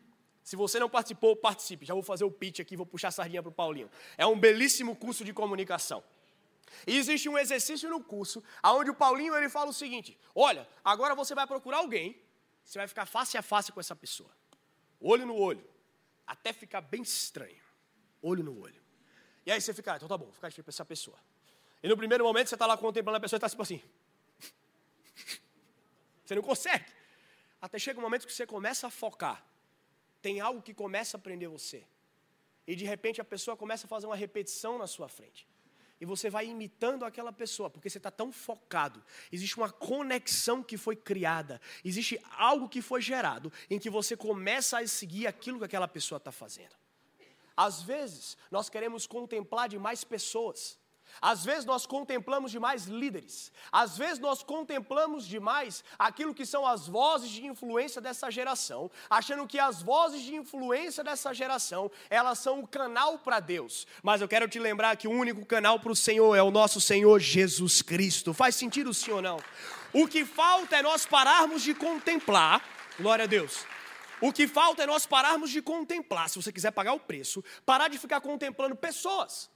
Se 0.43 0.55
você 0.55 0.79
não 0.79 0.89
participou, 0.89 1.35
participe. 1.35 1.85
Já 1.85 1.93
vou 1.93 2.03
fazer 2.03 2.23
o 2.23 2.31
pitch 2.31 2.59
aqui, 2.59 2.75
vou 2.75 2.85
puxar 2.85 3.09
a 3.09 3.11
sardinha 3.11 3.41
para 3.41 3.49
o 3.49 3.53
Paulinho. 3.53 3.89
É 4.17 4.25
um 4.25 4.39
belíssimo 4.39 4.95
curso 4.95 5.23
de 5.23 5.33
comunicação. 5.33 6.03
E 6.87 6.97
existe 6.97 7.27
um 7.27 7.37
exercício 7.37 7.89
no 7.89 8.03
curso, 8.03 8.43
onde 8.63 8.89
o 8.89 8.95
Paulinho 8.95 9.35
ele 9.35 9.49
fala 9.49 9.69
o 9.69 9.73
seguinte: 9.73 10.17
olha, 10.33 10.67
agora 10.83 11.13
você 11.13 11.35
vai 11.35 11.45
procurar 11.45 11.77
alguém, 11.77 12.19
você 12.63 12.79
vai 12.79 12.87
ficar 12.87 13.05
face 13.05 13.37
a 13.37 13.41
face 13.41 13.71
com 13.71 13.79
essa 13.79 13.95
pessoa, 13.95 14.29
olho 14.99 15.25
no 15.25 15.35
olho, 15.35 15.67
até 16.25 16.53
ficar 16.53 16.81
bem 16.81 17.01
estranho, 17.01 17.61
olho 18.21 18.43
no 18.43 18.59
olho. 18.59 18.81
E 19.45 19.51
aí 19.51 19.59
você 19.59 19.73
fica, 19.73 19.93
ah, 19.93 19.95
então 19.97 20.07
tá 20.07 20.17
bom, 20.17 20.25
vou 20.25 20.33
ficar 20.33 20.49
de 20.49 20.55
frente 20.55 20.65
para 20.65 20.71
essa 20.71 20.85
pessoa. 20.85 21.17
E 21.83 21.87
no 21.87 21.97
primeiro 21.97 22.23
momento 22.23 22.47
você 22.47 22.55
está 22.55 22.65
lá 22.65 22.77
contemplando 22.77 23.17
a 23.17 23.19
pessoa 23.19 23.37
e 23.37 23.39
está 23.39 23.49
tipo 23.49 23.61
assim. 23.61 23.81
Você 26.31 26.35
não 26.35 26.43
consegue. 26.43 26.85
Até 27.61 27.77
chega 27.77 27.99
um 27.99 28.03
momento 28.03 28.25
que 28.25 28.31
você 28.31 28.47
começa 28.47 28.87
a 28.87 28.89
focar. 28.89 29.45
Tem 30.21 30.39
algo 30.39 30.61
que 30.61 30.73
começa 30.73 31.17
a 31.17 31.19
prender 31.19 31.49
você. 31.49 31.83
E 32.65 32.73
de 32.73 32.85
repente 32.85 33.19
a 33.19 33.25
pessoa 33.25 33.57
começa 33.57 33.85
a 33.85 33.89
fazer 33.89 34.05
uma 34.05 34.15
repetição 34.15 34.77
na 34.77 34.87
sua 34.87 35.09
frente. 35.09 35.45
E 35.99 36.05
você 36.05 36.29
vai 36.29 36.47
imitando 36.47 37.03
aquela 37.03 37.33
pessoa, 37.33 37.69
porque 37.69 37.89
você 37.89 37.97
está 37.97 38.09
tão 38.09 38.31
focado. 38.31 39.03
Existe 39.29 39.57
uma 39.57 39.69
conexão 39.69 40.63
que 40.63 40.77
foi 40.77 40.95
criada. 40.95 41.59
Existe 41.83 42.17
algo 42.37 42.69
que 42.69 42.81
foi 42.81 43.01
gerado 43.01 43.51
em 43.69 43.77
que 43.77 43.89
você 43.89 44.15
começa 44.15 44.79
a 44.79 44.87
seguir 44.87 45.27
aquilo 45.27 45.59
que 45.59 45.65
aquela 45.65 45.87
pessoa 45.87 46.15
está 46.15 46.31
fazendo. 46.31 46.77
Às 47.57 47.81
vezes, 47.81 48.37
nós 48.49 48.69
queremos 48.69 49.05
contemplar 49.05 49.67
demais 49.67 50.05
pessoas. 50.05 50.79
Às 51.19 51.43
vezes 51.43 51.65
nós 51.65 51.85
contemplamos 51.85 52.51
demais 52.51 52.85
líderes, 52.85 53.51
às 53.71 53.97
vezes 53.97 54.19
nós 54.19 54.43
contemplamos 54.43 55.27
demais 55.27 55.83
aquilo 55.97 56.33
que 56.33 56.45
são 56.45 56.65
as 56.65 56.87
vozes 56.87 57.29
de 57.29 57.45
influência 57.45 58.01
dessa 58.01 58.29
geração, 58.29 58.89
achando 59.09 59.47
que 59.47 59.59
as 59.59 59.81
vozes 59.81 60.21
de 60.21 60.35
influência 60.35 61.03
dessa 61.03 61.33
geração, 61.33 61.91
elas 62.09 62.39
são 62.39 62.59
o 62.59 62.67
canal 62.67 63.17
para 63.19 63.39
Deus. 63.39 63.87
Mas 64.03 64.21
eu 64.21 64.27
quero 64.27 64.47
te 64.47 64.59
lembrar 64.59 64.95
que 64.97 65.07
o 65.07 65.11
único 65.11 65.45
canal 65.45 65.79
para 65.79 65.91
o 65.91 65.95
Senhor 65.95 66.35
é 66.35 66.41
o 66.41 66.51
nosso 66.51 66.79
Senhor 66.79 67.19
Jesus 67.19 67.81
Cristo. 67.81 68.33
Faz 68.33 68.55
sentido 68.55 68.93
sim 68.93 69.11
ou 69.11 69.21
não? 69.21 69.39
O 69.93 70.07
que 70.07 70.25
falta 70.25 70.77
é 70.77 70.81
nós 70.81 71.05
pararmos 71.05 71.61
de 71.61 71.73
contemplar, 71.73 72.63
glória 72.97 73.23
a 73.23 73.27
Deus. 73.27 73.65
O 74.21 74.31
que 74.31 74.47
falta 74.47 74.83
é 74.83 74.85
nós 74.85 75.05
pararmos 75.05 75.49
de 75.49 75.61
contemplar, 75.61 76.29
se 76.29 76.41
você 76.41 76.51
quiser 76.51 76.71
pagar 76.71 76.93
o 76.93 76.99
preço, 76.99 77.43
parar 77.65 77.87
de 77.87 77.97
ficar 77.97 78.21
contemplando 78.21 78.75
pessoas. 78.75 79.49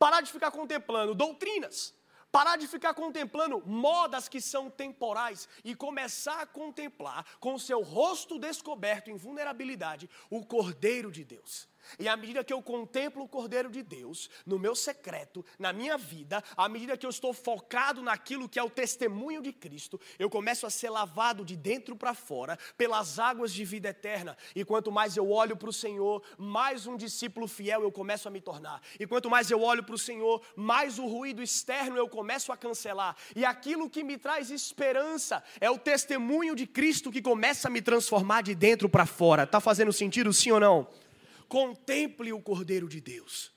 Parar 0.00 0.22
de 0.22 0.32
ficar 0.32 0.50
contemplando 0.50 1.14
doutrinas. 1.14 1.94
Parar 2.32 2.56
de 2.56 2.66
ficar 2.66 2.94
contemplando 2.94 3.62
modas 3.66 4.30
que 4.30 4.40
são 4.40 4.70
temporais 4.70 5.46
e 5.62 5.74
começar 5.74 6.40
a 6.40 6.46
contemplar 6.46 7.26
com 7.38 7.58
seu 7.58 7.82
rosto 7.82 8.38
descoberto 8.38 9.10
em 9.10 9.16
vulnerabilidade 9.16 10.08
o 10.30 10.42
Cordeiro 10.46 11.12
de 11.12 11.22
Deus. 11.22 11.68
E 11.98 12.08
à 12.08 12.16
medida 12.16 12.44
que 12.44 12.52
eu 12.52 12.62
contemplo 12.62 13.24
o 13.24 13.28
Cordeiro 13.28 13.70
de 13.70 13.82
Deus 13.82 14.30
no 14.46 14.58
meu 14.58 14.74
secreto, 14.74 15.44
na 15.58 15.72
minha 15.72 15.96
vida, 15.96 16.42
à 16.56 16.68
medida 16.68 16.96
que 16.96 17.06
eu 17.06 17.10
estou 17.10 17.32
focado 17.32 18.02
naquilo 18.02 18.48
que 18.48 18.58
é 18.58 18.62
o 18.62 18.70
testemunho 18.70 19.42
de 19.42 19.52
Cristo, 19.52 20.00
eu 20.18 20.30
começo 20.30 20.66
a 20.66 20.70
ser 20.70 20.90
lavado 20.90 21.44
de 21.44 21.56
dentro 21.56 21.96
para 21.96 22.14
fora 22.14 22.58
pelas 22.76 23.18
águas 23.18 23.52
de 23.52 23.64
vida 23.64 23.88
eterna. 23.88 24.36
E 24.54 24.64
quanto 24.64 24.90
mais 24.90 25.16
eu 25.16 25.30
olho 25.30 25.56
para 25.56 25.68
o 25.68 25.72
Senhor, 25.72 26.22
mais 26.38 26.86
um 26.86 26.96
discípulo 26.96 27.46
fiel 27.46 27.82
eu 27.82 27.92
começo 27.92 28.28
a 28.28 28.30
me 28.30 28.40
tornar. 28.40 28.80
E 28.98 29.06
quanto 29.06 29.30
mais 29.30 29.50
eu 29.50 29.62
olho 29.62 29.82
para 29.82 29.94
o 29.94 29.98
Senhor, 29.98 30.42
mais 30.56 30.98
o 30.98 31.06
ruído 31.06 31.42
externo 31.42 31.96
eu 31.96 32.08
começo 32.08 32.52
a 32.52 32.56
cancelar. 32.56 33.16
E 33.34 33.44
aquilo 33.44 33.90
que 33.90 34.02
me 34.02 34.16
traz 34.16 34.50
esperança 34.50 35.42
é 35.60 35.70
o 35.70 35.78
testemunho 35.78 36.54
de 36.54 36.66
Cristo 36.66 37.10
que 37.10 37.22
começa 37.22 37.68
a 37.68 37.70
me 37.70 37.82
transformar 37.82 38.42
de 38.42 38.54
dentro 38.54 38.88
para 38.88 39.06
fora. 39.06 39.44
Está 39.44 39.60
fazendo 39.60 39.92
sentido, 39.92 40.32
sim 40.32 40.50
ou 40.50 40.60
não? 40.60 40.88
Contemple 41.50 42.32
o 42.32 42.40
Cordeiro 42.40 42.88
de 42.88 43.00
Deus. 43.00 43.52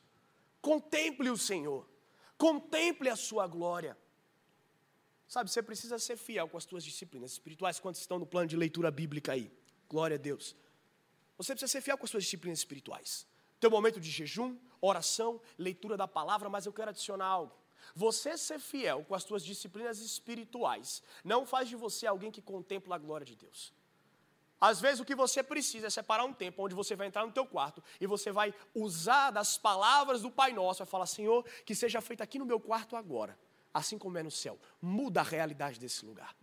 Contemple 0.59 1.29
o 1.29 1.37
Senhor. 1.37 1.87
Contemple 2.35 3.07
a 3.07 3.15
sua 3.15 3.45
glória. 3.45 3.95
Sabe, 5.27 5.51
você 5.51 5.61
precisa 5.61 5.99
ser 5.99 6.17
fiel 6.17 6.49
com 6.49 6.57
as 6.57 6.63
suas 6.63 6.83
disciplinas 6.83 7.33
espirituais 7.33 7.79
quando 7.79 7.93
estão 7.97 8.17
no 8.17 8.25
plano 8.25 8.47
de 8.47 8.57
leitura 8.57 8.89
bíblica 8.89 9.33
aí. 9.33 9.55
Glória 9.87 10.15
a 10.15 10.17
Deus. 10.17 10.55
Você 11.37 11.53
precisa 11.53 11.71
ser 11.71 11.81
fiel 11.81 11.95
com 11.95 12.05
as 12.05 12.09
suas 12.09 12.23
disciplinas 12.23 12.57
espirituais. 12.57 13.27
Teu 13.59 13.69
momento 13.69 13.99
de 13.99 14.09
jejum, 14.09 14.57
oração, 14.81 15.39
leitura 15.55 15.95
da 15.95 16.07
palavra, 16.07 16.49
mas 16.49 16.65
eu 16.65 16.73
quero 16.73 16.89
adicionar 16.89 17.27
algo. 17.27 17.55
Você 17.93 18.35
ser 18.39 18.57
fiel 18.57 19.05
com 19.05 19.13
as 19.13 19.21
suas 19.21 19.45
disciplinas 19.45 19.99
espirituais 19.99 21.03
não 21.23 21.45
faz 21.45 21.69
de 21.69 21.75
você 21.75 22.07
alguém 22.07 22.31
que 22.31 22.41
contempla 22.41 22.95
a 22.95 22.97
glória 22.97 23.23
de 23.23 23.35
Deus. 23.35 23.71
Às 24.63 24.79
vezes 24.79 25.01
o 25.01 25.03
que 25.03 25.13
você 25.13 25.43
precisa 25.43 25.87
é 25.87 25.89
separar 25.89 26.23
um 26.23 26.31
tempo 26.31 26.63
onde 26.63 26.73
você 26.73 26.95
vai 26.95 27.07
entrar 27.07 27.25
no 27.25 27.33
teu 27.33 27.45
quarto 27.45 27.83
e 27.99 28.07
você 28.07 28.31
vai 28.31 28.53
usar 28.73 29.29
das 29.29 29.57
palavras 29.57 30.21
do 30.21 30.31
Pai 30.31 30.53
Nosso, 30.53 30.79
vai 30.79 30.87
falar, 30.87 31.05
Senhor, 31.05 31.45
que 31.65 31.75
seja 31.75 31.99
feito 31.99 32.23
aqui 32.23 32.39
no 32.39 32.45
meu 32.45 32.61
quarto 32.61 32.95
agora, 32.95 33.37
assim 33.73 33.97
como 33.97 34.17
é 34.17 34.23
no 34.23 34.31
céu. 34.31 34.57
Muda 34.81 35.19
a 35.19 35.23
realidade 35.23 35.81
desse 35.81 36.05
lugar. 36.05 36.33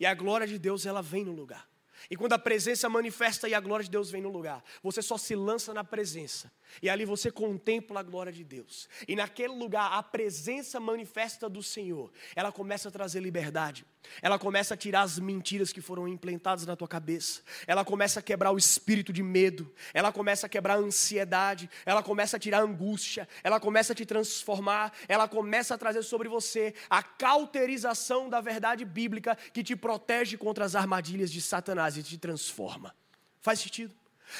E 0.00 0.04
a 0.04 0.12
glória 0.12 0.48
de 0.48 0.58
Deus, 0.58 0.84
ela 0.84 1.00
vem 1.00 1.24
no 1.24 1.30
lugar. 1.30 1.70
E 2.08 2.16
quando 2.16 2.32
a 2.32 2.38
presença 2.40 2.88
manifesta 2.88 3.48
e 3.48 3.54
a 3.54 3.60
glória 3.60 3.84
de 3.84 3.90
Deus 3.90 4.10
vem 4.10 4.22
no 4.22 4.30
lugar, 4.30 4.64
você 4.82 5.00
só 5.00 5.16
se 5.16 5.36
lança 5.36 5.74
na 5.74 5.84
presença. 5.84 6.50
E 6.82 6.88
ali 6.88 7.04
você 7.04 7.30
contempla 7.30 8.00
a 8.00 8.02
glória 8.02 8.32
de 8.32 8.42
Deus. 8.42 8.88
E 9.06 9.14
naquele 9.14 9.54
lugar, 9.54 9.92
a 9.92 10.02
presença 10.02 10.80
manifesta 10.80 11.48
do 11.48 11.62
Senhor, 11.62 12.10
ela 12.34 12.50
começa 12.50 12.88
a 12.88 12.92
trazer 12.92 13.20
liberdade. 13.20 13.84
Ela 14.22 14.38
começa 14.38 14.74
a 14.74 14.76
tirar 14.76 15.02
as 15.02 15.18
mentiras 15.18 15.72
que 15.72 15.80
foram 15.80 16.08
implantadas 16.08 16.66
na 16.66 16.76
tua 16.76 16.88
cabeça. 16.88 17.42
Ela 17.66 17.84
começa 17.84 18.20
a 18.20 18.22
quebrar 18.22 18.50
o 18.50 18.58
espírito 18.58 19.12
de 19.12 19.22
medo. 19.22 19.72
Ela 19.94 20.12
começa 20.12 20.46
a 20.46 20.48
quebrar 20.48 20.74
a 20.74 20.78
ansiedade. 20.78 21.70
Ela 21.86 22.02
começa 22.02 22.36
a 22.36 22.40
tirar 22.40 22.58
a 22.58 22.62
angústia. 22.62 23.28
Ela 23.42 23.60
começa 23.60 23.92
a 23.92 23.96
te 23.96 24.04
transformar. 24.04 24.92
Ela 25.08 25.28
começa 25.28 25.74
a 25.74 25.78
trazer 25.78 26.02
sobre 26.02 26.28
você 26.28 26.74
a 26.88 27.02
cauterização 27.02 28.28
da 28.28 28.40
verdade 28.40 28.84
bíblica 28.84 29.36
que 29.52 29.62
te 29.62 29.76
protege 29.76 30.36
contra 30.36 30.64
as 30.64 30.74
armadilhas 30.74 31.30
de 31.30 31.40
Satanás 31.40 31.96
e 31.96 32.02
te 32.02 32.18
transforma. 32.18 32.94
Faz 33.40 33.60
sentido? 33.60 33.94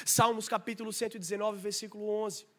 Salmos 0.05 0.47
capítulo 0.47 0.93
119, 0.93 1.59
versículo 1.59 2.07
11. 2.07 2.50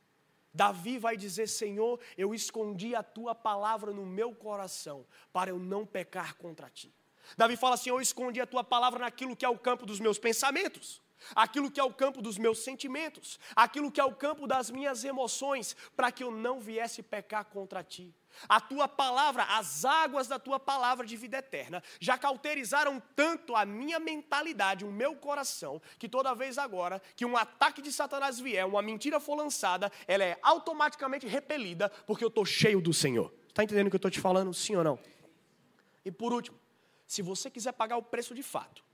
Davi 0.52 0.98
vai 0.98 1.16
dizer: 1.16 1.48
Senhor, 1.48 1.98
eu 2.16 2.34
escondi 2.34 2.94
a 2.94 3.02
tua 3.02 3.34
palavra 3.34 3.92
no 3.92 4.04
meu 4.04 4.34
coração, 4.34 5.06
para 5.32 5.50
eu 5.50 5.58
não 5.58 5.86
pecar 5.86 6.34
contra 6.36 6.68
ti. 6.68 6.92
Davi 7.36 7.56
fala 7.56 7.74
assim: 7.74 7.90
Eu 7.90 8.00
escondi 8.00 8.40
a 8.40 8.46
tua 8.46 8.62
palavra 8.62 9.00
naquilo 9.00 9.36
que 9.36 9.44
é 9.44 9.48
o 9.48 9.58
campo 9.58 9.86
dos 9.86 10.00
meus 10.00 10.18
pensamentos, 10.18 11.00
aquilo 11.34 11.70
que 11.70 11.80
é 11.80 11.84
o 11.84 11.92
campo 11.92 12.20
dos 12.20 12.36
meus 12.36 12.58
sentimentos, 12.58 13.38
aquilo 13.56 13.90
que 13.90 14.00
é 14.00 14.04
o 14.04 14.14
campo 14.14 14.46
das 14.46 14.70
minhas 14.70 15.04
emoções, 15.04 15.76
para 15.96 16.12
que 16.12 16.22
eu 16.22 16.30
não 16.30 16.60
viesse 16.60 17.02
pecar 17.02 17.44
contra 17.46 17.82
ti. 17.82 18.14
A 18.48 18.60
tua 18.60 18.88
palavra, 18.88 19.44
as 19.44 19.84
águas 19.84 20.28
da 20.28 20.38
tua 20.38 20.58
palavra 20.58 21.06
de 21.06 21.16
vida 21.16 21.38
eterna, 21.38 21.82
já 22.00 22.16
cauterizaram 22.18 23.02
tanto 23.14 23.54
a 23.54 23.64
minha 23.64 23.98
mentalidade, 23.98 24.84
o 24.84 24.92
meu 24.92 25.14
coração, 25.16 25.80
que 25.98 26.08
toda 26.08 26.34
vez 26.34 26.58
agora 26.58 27.00
que 27.16 27.24
um 27.24 27.36
ataque 27.36 27.82
de 27.82 27.92
Satanás 27.92 28.38
vier, 28.38 28.66
uma 28.66 28.82
mentira 28.82 29.20
for 29.20 29.34
lançada, 29.34 29.90
ela 30.06 30.24
é 30.24 30.38
automaticamente 30.42 31.26
repelida, 31.26 31.88
porque 32.06 32.24
eu 32.24 32.28
estou 32.28 32.44
cheio 32.44 32.80
do 32.80 32.92
Senhor. 32.92 33.32
Está 33.48 33.62
entendendo 33.62 33.86
o 33.86 33.90
que 33.90 33.96
eu 33.96 33.98
estou 33.98 34.10
te 34.10 34.20
falando, 34.20 34.52
sim 34.54 34.74
ou 34.76 34.84
não? 34.84 34.98
E 36.04 36.10
por 36.10 36.32
último, 36.32 36.58
se 37.06 37.22
você 37.22 37.50
quiser 37.50 37.72
pagar 37.72 37.96
o 37.96 38.02
preço 38.02 38.34
de 38.34 38.42
fato, 38.42 38.84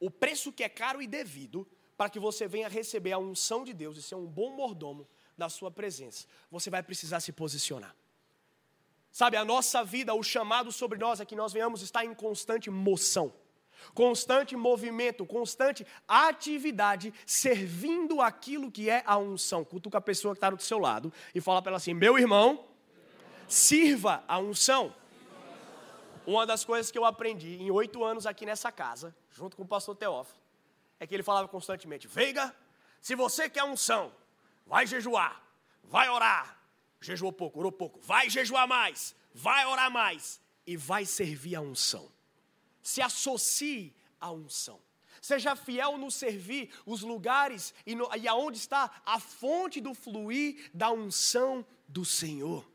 o 0.00 0.10
preço 0.10 0.52
que 0.52 0.64
é 0.64 0.68
caro 0.68 1.02
e 1.02 1.06
devido, 1.06 1.66
para 1.96 2.10
que 2.10 2.18
você 2.18 2.46
venha 2.46 2.68
receber 2.68 3.12
a 3.12 3.18
unção 3.18 3.64
de 3.64 3.72
Deus 3.72 3.96
e 3.96 4.02
ser 4.02 4.14
um 4.14 4.26
bom 4.26 4.54
mordomo 4.54 5.08
da 5.36 5.48
sua 5.48 5.70
presença, 5.70 6.26
você 6.50 6.70
vai 6.70 6.82
precisar 6.82 7.20
se 7.20 7.32
posicionar. 7.32 7.94
Sabe, 9.16 9.38
a 9.38 9.46
nossa 9.46 9.82
vida, 9.82 10.12
o 10.12 10.22
chamado 10.22 10.70
sobre 10.70 10.98
nós 10.98 11.20
é 11.20 11.24
que 11.24 11.34
nós 11.34 11.50
venhamos 11.50 11.80
estar 11.80 12.04
em 12.04 12.12
constante 12.12 12.68
moção, 12.68 13.32
constante 13.94 14.54
movimento, 14.54 15.24
constante 15.24 15.86
atividade, 16.06 17.14
servindo 17.24 18.20
aquilo 18.20 18.70
que 18.70 18.90
é 18.90 19.02
a 19.06 19.16
unção. 19.16 19.64
Cutuca 19.64 19.96
a 19.96 20.02
pessoa 20.02 20.34
que 20.34 20.36
está 20.36 20.50
do 20.50 20.60
seu 20.60 20.78
lado 20.78 21.10
e 21.34 21.40
fala 21.40 21.62
para 21.62 21.70
ela 21.70 21.76
assim: 21.78 21.94
meu 21.94 22.18
irmão, 22.18 22.66
sirva 23.48 24.22
a 24.28 24.38
unção. 24.38 24.94
Uma 26.26 26.44
das 26.44 26.62
coisas 26.62 26.90
que 26.90 26.98
eu 26.98 27.06
aprendi 27.06 27.56
em 27.56 27.70
oito 27.70 28.04
anos 28.04 28.26
aqui 28.26 28.44
nessa 28.44 28.70
casa, 28.70 29.16
junto 29.30 29.56
com 29.56 29.62
o 29.62 29.66
pastor 29.66 29.96
Teófilo, 29.96 30.38
é 31.00 31.06
que 31.06 31.14
ele 31.14 31.22
falava 31.22 31.48
constantemente: 31.48 32.06
Veiga, 32.06 32.54
se 33.00 33.14
você 33.14 33.48
quer 33.48 33.64
unção, 33.64 34.12
vai 34.66 34.86
jejuar, 34.86 35.42
vai 35.82 36.06
orar, 36.10 36.55
Jejuou 37.06 37.32
pouco, 37.32 37.60
orou 37.60 37.70
pouco. 37.70 38.00
Vai 38.00 38.28
jejuar 38.28 38.66
mais, 38.66 39.14
vai 39.32 39.64
orar 39.64 39.88
mais 39.88 40.40
e 40.66 40.76
vai 40.76 41.06
servir 41.06 41.54
a 41.54 41.60
unção. 41.60 42.10
Se 42.82 43.00
associe 43.00 43.94
à 44.20 44.32
unção. 44.32 44.82
Seja 45.22 45.54
fiel 45.54 45.96
no 45.98 46.10
servir 46.10 46.68
os 46.84 47.02
lugares 47.02 47.72
e, 47.86 47.94
no, 47.94 48.10
e 48.16 48.26
aonde 48.26 48.58
está 48.58 49.02
a 49.06 49.20
fonte 49.20 49.80
do 49.80 49.94
fluir 49.94 50.68
da 50.74 50.90
unção 50.90 51.64
do 51.86 52.04
Senhor. 52.04 52.68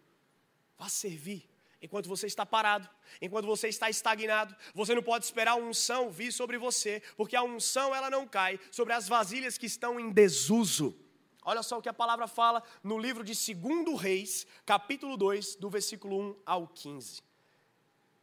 Vá 0.78 0.88
servir 0.88 1.50
enquanto 1.82 2.08
você 2.08 2.26
está 2.26 2.46
parado, 2.46 2.90
enquanto 3.22 3.48
você 3.48 3.68
está 3.68 3.90
estagnado. 3.90 4.56
Você 4.74 4.96
não 4.96 5.04
pode 5.04 5.26
esperar 5.26 5.52
a 5.52 5.56
unção 5.56 6.10
vir 6.10 6.32
sobre 6.32 6.58
você, 6.58 7.04
porque 7.18 7.36
a 7.36 7.44
unção 7.44 7.94
ela 7.94 8.10
não 8.10 8.26
cai 8.26 8.58
sobre 8.72 8.94
as 8.94 9.10
vasilhas 9.10 9.58
que 9.58 9.66
estão 9.66 10.00
em 10.00 10.10
desuso. 10.10 10.98
Olha 11.44 11.64
só 11.64 11.80
o 11.80 11.82
que 11.82 11.90
a 11.90 11.94
palavra 11.94 12.28
fala 12.28 12.62
no 12.84 13.00
livro 13.00 13.24
de 13.24 13.34
2 13.34 14.00
Reis, 14.00 14.46
capítulo 14.64 15.18
2, 15.18 15.56
do 15.56 15.70
versículo 15.70 16.20
1 16.20 16.36
ao 16.46 16.68
15. 16.68 17.24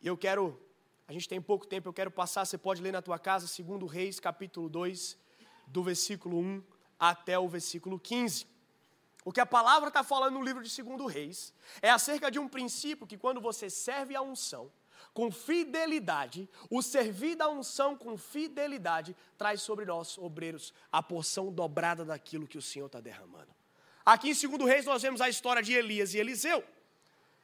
E 0.01 0.07
eu 0.07 0.17
quero, 0.17 0.61
a 1.07 1.13
gente 1.13 1.29
tem 1.29 1.41
pouco 1.41 1.67
tempo, 1.67 1.89
eu 1.89 1.93
quero 1.93 2.13
passar, 2.13 2.45
você 2.45 2.57
pode 2.57 2.81
ler 2.81 2.93
na 2.93 3.03
tua 3.03 3.19
casa, 3.19 3.47
2 3.47 3.91
Reis, 3.91 4.21
capítulo 4.21 4.69
2, 4.69 5.19
do 5.67 5.83
versículo 5.83 6.39
1 6.39 6.63
até 6.97 7.37
o 7.37 7.49
versículo 7.49 7.99
15. 7.99 8.47
O 9.25 9.33
que 9.33 9.41
a 9.41 9.47
palavra 9.47 9.89
está 9.89 10.05
falando 10.05 10.35
no 10.35 10.43
livro 10.43 10.63
de 10.63 10.83
2 10.83 11.13
Reis 11.13 11.53
é 11.83 11.91
acerca 11.91 12.31
de 12.31 12.39
um 12.39 12.49
princípio 12.49 13.07
que 13.07 13.19
quando 13.19 13.41
você 13.41 13.69
serve 13.69 14.15
a 14.15 14.23
unção, 14.23 14.71
com 15.13 15.31
fidelidade, 15.31 16.49
o 16.71 16.83
servir 16.83 17.37
da 17.37 17.49
unção 17.49 17.97
com 17.97 18.17
fidelidade, 18.17 19.17
traz 19.37 19.63
sobre 19.63 19.85
nós, 19.85 20.19
obreiros, 20.19 20.73
a 20.91 21.03
porção 21.03 21.53
dobrada 21.53 22.05
daquilo 22.05 22.47
que 22.47 22.59
o 22.59 22.63
Senhor 22.63 22.87
está 22.87 23.01
derramando. 23.01 23.55
Aqui 24.05 24.31
em 24.31 24.35
2 24.35 24.69
Reis 24.69 24.87
nós 24.87 25.03
vemos 25.03 25.21
a 25.21 25.29
história 25.29 25.63
de 25.63 25.73
Elias 25.73 26.15
e 26.15 26.19
Eliseu. 26.19 26.65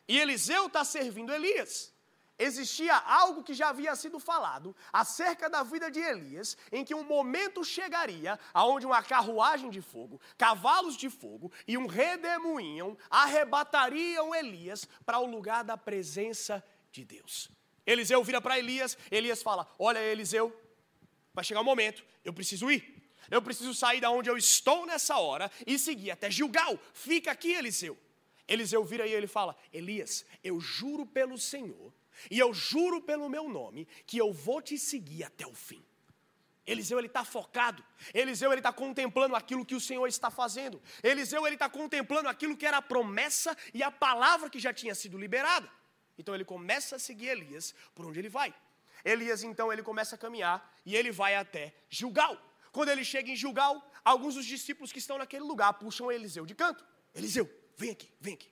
E 0.08 0.18
Eliseu 0.18 0.66
está 0.66 0.84
servindo 0.84 1.32
Elias. 1.32 1.94
Existia 2.36 2.96
algo 2.96 3.44
que 3.44 3.54
já 3.54 3.68
havia 3.68 3.94
sido 3.94 4.18
falado 4.18 4.74
acerca 4.92 5.48
da 5.48 5.62
vida 5.62 5.88
de 5.88 6.00
Elias, 6.00 6.56
em 6.72 6.84
que 6.84 6.94
um 6.94 7.04
momento 7.04 7.64
chegaria 7.64 8.38
aonde 8.52 8.86
uma 8.86 9.02
carruagem 9.02 9.70
de 9.70 9.80
fogo, 9.80 10.20
cavalos 10.36 10.96
de 10.96 11.08
fogo 11.08 11.52
e 11.66 11.78
um 11.78 11.86
redemoinho 11.86 12.98
arrebatariam 13.08 14.34
Elias 14.34 14.88
para 15.06 15.20
o 15.20 15.26
lugar 15.26 15.62
da 15.62 15.76
presença 15.76 16.64
de 16.94 17.04
Deus. 17.04 17.50
Eliseu 17.84 18.22
vira 18.22 18.40
para 18.40 18.58
Elias, 18.58 18.96
Elias 19.10 19.42
fala: 19.42 19.68
Olha, 19.78 19.98
Eliseu, 19.98 20.54
vai 21.32 21.44
chegar 21.44 21.60
um 21.60 21.64
momento, 21.64 22.04
eu 22.24 22.32
preciso 22.32 22.70
ir. 22.70 23.02
Eu 23.30 23.40
preciso 23.40 23.72
sair 23.74 24.00
da 24.00 24.10
onde 24.10 24.28
eu 24.28 24.36
estou 24.36 24.84
nessa 24.84 25.16
hora 25.16 25.50
e 25.66 25.78
seguir 25.78 26.10
até 26.10 26.30
Gilgal. 26.30 26.78
Fica 26.92 27.30
aqui, 27.30 27.52
Eliseu. 27.52 27.98
Eliseu 28.46 28.84
vira 28.84 29.06
e 29.06 29.12
ele 29.12 29.26
fala: 29.26 29.56
Elias, 29.72 30.24
eu 30.42 30.60
juro 30.60 31.06
pelo 31.06 31.38
Senhor 31.38 31.92
e 32.30 32.38
eu 32.38 32.52
juro 32.54 33.00
pelo 33.00 33.28
meu 33.28 33.48
nome 33.48 33.88
que 34.06 34.18
eu 34.18 34.32
vou 34.32 34.62
te 34.62 34.78
seguir 34.78 35.24
até 35.24 35.46
o 35.46 35.54
fim. 35.54 35.82
Eliseu 36.66 36.98
ele 36.98 37.08
está 37.08 37.24
focado. 37.24 37.84
Eliseu 38.12 38.50
ele 38.50 38.60
está 38.60 38.72
contemplando 38.72 39.36
aquilo 39.36 39.66
que 39.66 39.74
o 39.74 39.80
Senhor 39.80 40.06
está 40.06 40.30
fazendo. 40.30 40.80
Eliseu 41.02 41.46
ele 41.46 41.56
está 41.56 41.68
contemplando 41.68 42.28
aquilo 42.28 42.56
que 42.56 42.64
era 42.64 42.78
a 42.78 42.82
promessa 42.82 43.56
e 43.72 43.82
a 43.82 43.90
palavra 43.90 44.48
que 44.48 44.58
já 44.58 44.72
tinha 44.72 44.94
sido 44.94 45.18
liberada. 45.18 45.70
Então 46.18 46.34
ele 46.34 46.44
começa 46.44 46.96
a 46.96 46.98
seguir 46.98 47.28
Elias 47.28 47.74
por 47.94 48.06
onde 48.06 48.18
ele 48.18 48.28
vai. 48.28 48.54
Elias 49.04 49.42
então 49.42 49.72
ele 49.72 49.82
começa 49.82 50.14
a 50.14 50.18
caminhar 50.18 50.74
e 50.84 50.96
ele 50.96 51.10
vai 51.10 51.34
até 51.36 51.74
Gilgal. 51.90 52.40
Quando 52.72 52.88
ele 52.88 53.04
chega 53.04 53.30
em 53.30 53.36
Gilgal, 53.36 53.88
alguns 54.04 54.34
dos 54.34 54.46
discípulos 54.46 54.90
que 54.90 54.98
estão 54.98 55.18
naquele 55.18 55.44
lugar 55.44 55.72
puxam 55.74 56.10
Eliseu 56.10 56.46
de 56.46 56.54
canto. 56.54 56.84
Eliseu, 57.14 57.48
vem 57.76 57.90
aqui, 57.90 58.10
vem 58.20 58.34
aqui. 58.34 58.50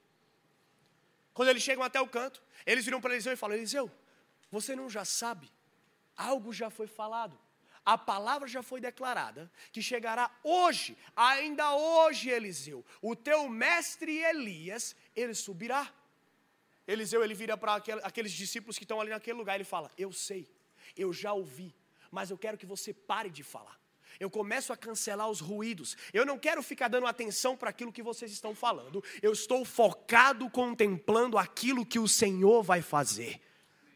Quando 1.35 1.49
eles 1.49 1.63
chegam 1.63 1.83
até 1.83 2.01
o 2.01 2.07
canto, 2.07 2.43
eles 2.67 2.85
viram 2.85 3.01
para 3.01 3.15
Eliseu 3.15 3.33
e 3.33 3.37
falam: 3.37 3.57
Eliseu, 3.57 3.91
você 4.51 4.77
não 4.77 4.89
já 4.89 5.05
sabe? 5.05 5.51
Algo 6.17 6.53
já 6.53 6.71
foi 6.71 6.87
falado. 6.87 7.39
A 7.85 7.99
palavra 7.99 8.47
já 8.47 8.63
foi 8.63 8.81
declarada 8.81 9.51
que 9.73 9.83
chegará 9.83 10.31
hoje, 10.45 10.97
ainda 11.17 11.75
hoje, 11.75 12.31
Eliseu. 12.31 12.85
O 13.01 13.17
teu 13.17 13.49
mestre 13.49 14.19
Elias, 14.19 14.95
ele 15.17 15.35
subirá. 15.35 15.93
Eliseu 16.87 17.23
ele 17.23 17.35
vira 17.35 17.57
para 17.57 17.77
aqueles 18.03 18.33
discípulos 18.33 18.77
que 18.77 18.85
estão 18.85 19.01
ali 19.01 19.11
naquele 19.11 19.39
lugar, 19.39 19.55
ele 19.55 19.65
fala: 19.65 19.91
Eu 19.97 20.13
sei, 20.13 20.51
eu 20.97 21.13
já 21.13 21.33
ouvi, 21.33 21.75
mas 22.11 22.31
eu 22.31 22.39
quero 22.39 22.59
que 22.59 22.67
você 22.67 22.93
pare 22.93 23.31
de 23.31 23.43
falar. 23.43 23.81
Eu 24.21 24.31
começo 24.31 24.73
a 24.73 24.77
cancelar 24.77 25.29
os 25.29 25.41
ruídos. 25.41 25.97
Eu 26.13 26.27
não 26.27 26.39
quero 26.39 26.63
ficar 26.63 26.89
dando 26.89 27.07
atenção 27.07 27.57
para 27.57 27.71
aquilo 27.71 27.93
que 27.93 28.03
vocês 28.03 28.31
estão 28.31 28.55
falando. 28.55 29.03
Eu 29.23 29.33
estou 29.33 29.65
focado 29.65 30.49
contemplando 30.51 31.39
aquilo 31.39 31.87
que 31.87 31.99
o 31.99 32.07
Senhor 32.07 32.63
vai 32.63 32.83
fazer. 32.83 33.41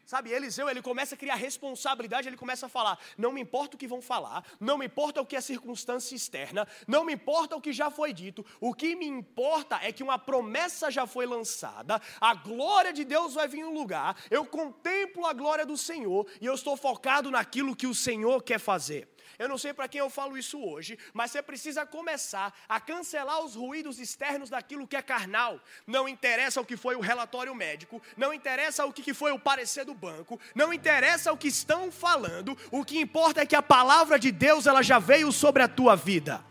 Sabe, 0.07 0.31
Eliseu, 0.31 0.69
ele 0.69 0.81
começa 0.81 1.15
a 1.15 1.17
criar 1.17 1.35
responsabilidade, 1.35 2.29
ele 2.29 2.37
começa 2.37 2.67
a 2.67 2.69
falar: 2.69 2.97
não 3.17 3.29
me 3.29 3.41
importa 3.41 3.75
o 3.75 3.77
que 3.77 3.85
vão 3.85 4.01
falar, 4.01 4.41
não 4.57 4.77
me 4.77 4.85
importa 4.85 5.21
o 5.21 5.25
que 5.25 5.35
é 5.35 5.41
circunstância 5.41 6.15
externa, 6.15 6.65
não 6.87 7.03
me 7.03 7.13
importa 7.13 7.57
o 7.57 7.61
que 7.61 7.73
já 7.73 7.91
foi 7.91 8.13
dito, 8.13 8.45
o 8.61 8.73
que 8.73 8.95
me 8.95 9.05
importa 9.05 9.77
é 9.83 9.91
que 9.91 10.01
uma 10.01 10.17
promessa 10.17 10.89
já 10.89 11.05
foi 11.05 11.25
lançada, 11.25 12.01
a 12.21 12.33
glória 12.33 12.93
de 12.93 13.03
Deus 13.03 13.33
vai 13.33 13.49
vir 13.49 13.65
no 13.65 13.73
lugar, 13.73 14.15
eu 14.31 14.45
contemplo 14.45 15.25
a 15.25 15.33
glória 15.33 15.65
do 15.65 15.75
Senhor 15.75 16.25
e 16.39 16.45
eu 16.45 16.53
estou 16.53 16.77
focado 16.77 17.29
naquilo 17.29 17.75
que 17.75 17.85
o 17.85 17.93
Senhor 17.93 18.41
quer 18.41 18.59
fazer. 18.61 19.09
Eu 19.37 19.47
não 19.47 19.57
sei 19.57 19.73
para 19.73 19.87
quem 19.87 19.99
eu 19.99 20.09
falo 20.09 20.37
isso 20.37 20.59
hoje, 20.63 20.97
mas 21.13 21.31
você 21.31 21.41
precisa 21.41 21.85
começar 21.85 22.53
a 22.67 22.79
cancelar 22.79 23.43
os 23.43 23.55
ruídos 23.55 23.99
externos 23.99 24.49
daquilo 24.49 24.87
que 24.87 24.95
é 24.95 25.01
carnal. 25.01 25.59
Não 25.85 26.07
interessa 26.07 26.61
o 26.61 26.65
que 26.65 26.77
foi 26.77 26.95
o 26.95 26.99
relatório 26.99 27.53
médico, 27.53 28.01
não 28.15 28.33
interessa 28.33 28.85
o 28.85 28.93
que 28.93 29.13
foi 29.13 29.31
o 29.31 29.39
parecer 29.39 29.85
do 29.85 29.93
banco, 29.93 30.39
não 30.53 30.73
interessa 30.73 31.31
o 31.31 31.37
que 31.37 31.47
estão 31.47 31.91
falando, 31.91 32.57
o 32.71 32.83
que 32.83 32.99
importa 32.99 33.41
é 33.41 33.45
que 33.45 33.55
a 33.55 33.61
palavra 33.61 34.19
de 34.19 34.31
Deus 34.31 34.65
ela 34.65 34.81
já 34.81 34.99
veio 34.99 35.31
sobre 35.31 35.63
a 35.63 35.67
tua 35.67 35.95
vida. 35.95 36.43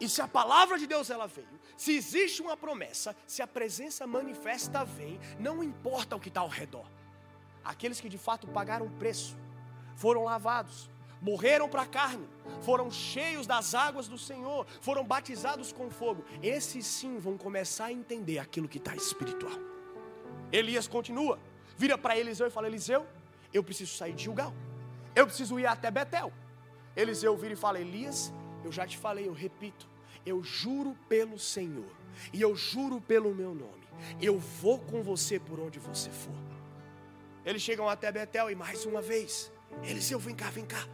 E 0.00 0.08
se 0.08 0.20
a 0.20 0.26
palavra 0.26 0.78
de 0.78 0.86
Deus 0.86 1.10
ela 1.10 1.28
veio, 1.28 1.60
se 1.76 1.94
existe 1.94 2.42
uma 2.42 2.56
promessa, 2.56 3.16
se 3.26 3.42
a 3.42 3.46
presença 3.46 4.06
manifesta 4.06 4.84
vem, 4.84 5.18
não 5.38 5.62
importa 5.62 6.16
o 6.16 6.20
que 6.20 6.28
está 6.28 6.40
ao 6.40 6.48
redor. 6.48 6.86
Aqueles 7.64 8.00
que 8.00 8.08
de 8.08 8.18
fato 8.18 8.46
pagaram 8.48 8.86
o 8.86 8.90
preço, 8.90 9.36
foram 9.94 10.24
lavados, 10.24 10.90
morreram 11.22 11.68
para 11.68 11.82
a 11.82 11.86
carne, 11.86 12.28
foram 12.60 12.90
cheios 12.90 13.46
das 13.46 13.74
águas 13.74 14.08
do 14.08 14.18
Senhor, 14.18 14.66
foram 14.80 15.04
batizados 15.04 15.72
com 15.72 15.88
fogo. 15.88 16.24
Esses 16.42 16.84
sim 16.84 17.18
vão 17.18 17.38
começar 17.38 17.86
a 17.86 17.92
entender 17.92 18.40
aquilo 18.40 18.68
que 18.68 18.78
está 18.78 18.94
espiritual. 18.94 19.58
Elias 20.50 20.88
continua, 20.88 21.38
vira 21.78 21.96
para 21.96 22.18
Eliseu 22.18 22.48
e 22.48 22.50
fala: 22.50 22.66
Eliseu, 22.66 23.06
eu 23.54 23.62
preciso 23.62 23.94
sair 23.96 24.12
de 24.12 24.24
Gilgal, 24.24 24.52
eu 25.14 25.24
preciso 25.26 25.58
ir 25.60 25.66
até 25.66 25.90
Betel. 25.90 26.32
Eliseu 26.96 27.36
vira 27.36 27.54
e 27.54 27.56
fala: 27.56 27.80
Elias, 27.80 28.32
eu 28.64 28.72
já 28.72 28.84
te 28.84 28.98
falei, 28.98 29.28
eu 29.28 29.32
repito, 29.32 29.88
eu 30.26 30.42
juro 30.42 30.98
pelo 31.08 31.38
Senhor 31.38 31.90
e 32.32 32.42
eu 32.42 32.54
juro 32.56 33.00
pelo 33.00 33.32
meu 33.32 33.54
nome, 33.54 33.86
eu 34.20 34.38
vou 34.38 34.78
com 34.78 35.02
você 35.02 35.38
por 35.38 35.60
onde 35.60 35.78
você 35.78 36.10
for. 36.10 36.34
Eles 37.44 37.62
chegam 37.62 37.88
até 37.88 38.10
Betel 38.10 38.50
e 38.50 38.54
mais 38.56 38.84
uma 38.84 39.00
vez, 39.00 39.52
Eliseu, 39.84 40.18
vem 40.18 40.34
cá, 40.34 40.50
vem 40.50 40.64
cá. 40.64 40.86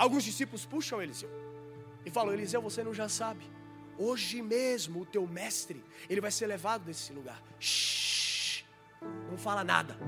Alguns 0.00 0.24
discípulos 0.24 0.64
puxam 0.64 1.02
Eliseu 1.02 1.28
e 2.06 2.10
falam: 2.10 2.32
Eliseu, 2.32 2.62
você 2.62 2.82
não 2.82 2.94
já 2.94 3.06
sabe. 3.06 3.44
Hoje 3.98 4.40
mesmo 4.40 5.02
o 5.02 5.04
teu 5.04 5.26
mestre, 5.26 5.84
ele 6.08 6.22
vai 6.22 6.30
ser 6.30 6.46
levado 6.46 6.84
desse 6.84 7.12
lugar. 7.12 7.42
Shhh, 7.58 8.64
não 9.30 9.36
fala 9.36 9.62
nada. 9.62 9.98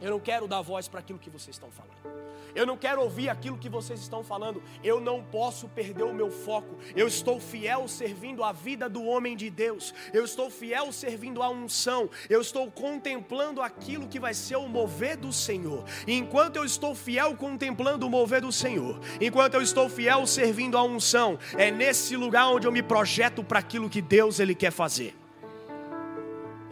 Eu 0.00 0.10
não 0.10 0.20
quero 0.20 0.48
dar 0.48 0.62
voz 0.62 0.88
para 0.88 1.00
aquilo 1.00 1.18
que 1.18 1.30
vocês 1.30 1.56
estão 1.56 1.70
falando. 1.70 2.20
Eu 2.54 2.66
não 2.66 2.76
quero 2.76 3.00
ouvir 3.00 3.28
aquilo 3.28 3.58
que 3.58 3.68
vocês 3.68 4.00
estão 4.00 4.24
falando. 4.24 4.62
Eu 4.82 5.00
não 5.00 5.22
posso 5.22 5.68
perder 5.68 6.04
o 6.04 6.14
meu 6.14 6.30
foco. 6.30 6.76
Eu 6.96 7.06
estou 7.06 7.40
fiel 7.40 7.86
servindo 7.86 8.42
a 8.42 8.52
vida 8.52 8.88
do 8.88 9.04
homem 9.04 9.36
de 9.36 9.50
Deus. 9.50 9.94
Eu 10.12 10.24
estou 10.24 10.50
fiel 10.50 10.90
servindo 10.92 11.42
a 11.42 11.48
unção. 11.48 12.10
Eu 12.28 12.40
estou 12.40 12.70
contemplando 12.70 13.62
aquilo 13.62 14.08
que 14.08 14.18
vai 14.18 14.34
ser 14.34 14.56
o 14.56 14.68
mover 14.68 15.16
do 15.16 15.32
Senhor. 15.32 15.84
E 16.06 16.14
enquanto 16.14 16.56
eu 16.56 16.64
estou 16.64 16.94
fiel 16.94 17.36
contemplando 17.36 18.06
o 18.06 18.10
mover 18.10 18.40
do 18.40 18.52
Senhor, 18.52 18.98
enquanto 19.20 19.54
eu 19.54 19.62
estou 19.62 19.88
fiel 19.88 20.26
servindo 20.26 20.76
a 20.76 20.82
unção, 20.82 21.38
é 21.56 21.70
nesse 21.70 22.16
lugar 22.16 22.48
onde 22.48 22.66
eu 22.66 22.72
me 22.72 22.82
projeto 22.82 23.44
para 23.44 23.58
aquilo 23.58 23.88
que 23.88 24.02
Deus 24.02 24.40
ele 24.40 24.54
quer 24.54 24.72
fazer. 24.72 25.14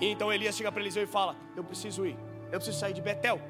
E 0.00 0.06
então 0.06 0.32
Elias 0.32 0.56
chega 0.56 0.70
para 0.70 0.80
Eliseu 0.80 1.02
e 1.02 1.06
fala: 1.06 1.36
Eu 1.56 1.64
preciso 1.64 2.06
ir, 2.06 2.16
eu 2.50 2.58
preciso 2.58 2.78
sair 2.78 2.92
de 2.92 3.00
Betel. 3.00 3.40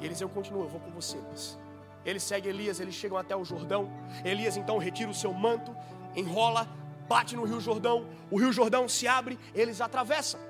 E 0.00 0.06
Eliseu 0.06 0.28
continua: 0.28 0.64
Eu 0.64 0.68
vou 0.68 0.80
com 0.80 0.90
você. 0.90 1.18
Mas 1.30 1.58
ele 2.04 2.20
segue 2.20 2.48
Elias, 2.48 2.80
eles 2.80 2.94
chegam 2.94 3.18
até 3.18 3.36
o 3.36 3.44
Jordão. 3.44 3.90
Elias 4.24 4.56
então 4.56 4.78
retira 4.78 5.10
o 5.10 5.14
seu 5.14 5.32
manto, 5.32 5.76
enrola, 6.16 6.66
bate 7.08 7.36
no 7.36 7.44
Rio 7.44 7.60
Jordão. 7.60 8.06
O 8.30 8.38
Rio 8.38 8.52
Jordão 8.52 8.88
se 8.88 9.06
abre, 9.06 9.38
eles 9.54 9.80
atravessam. 9.80 10.40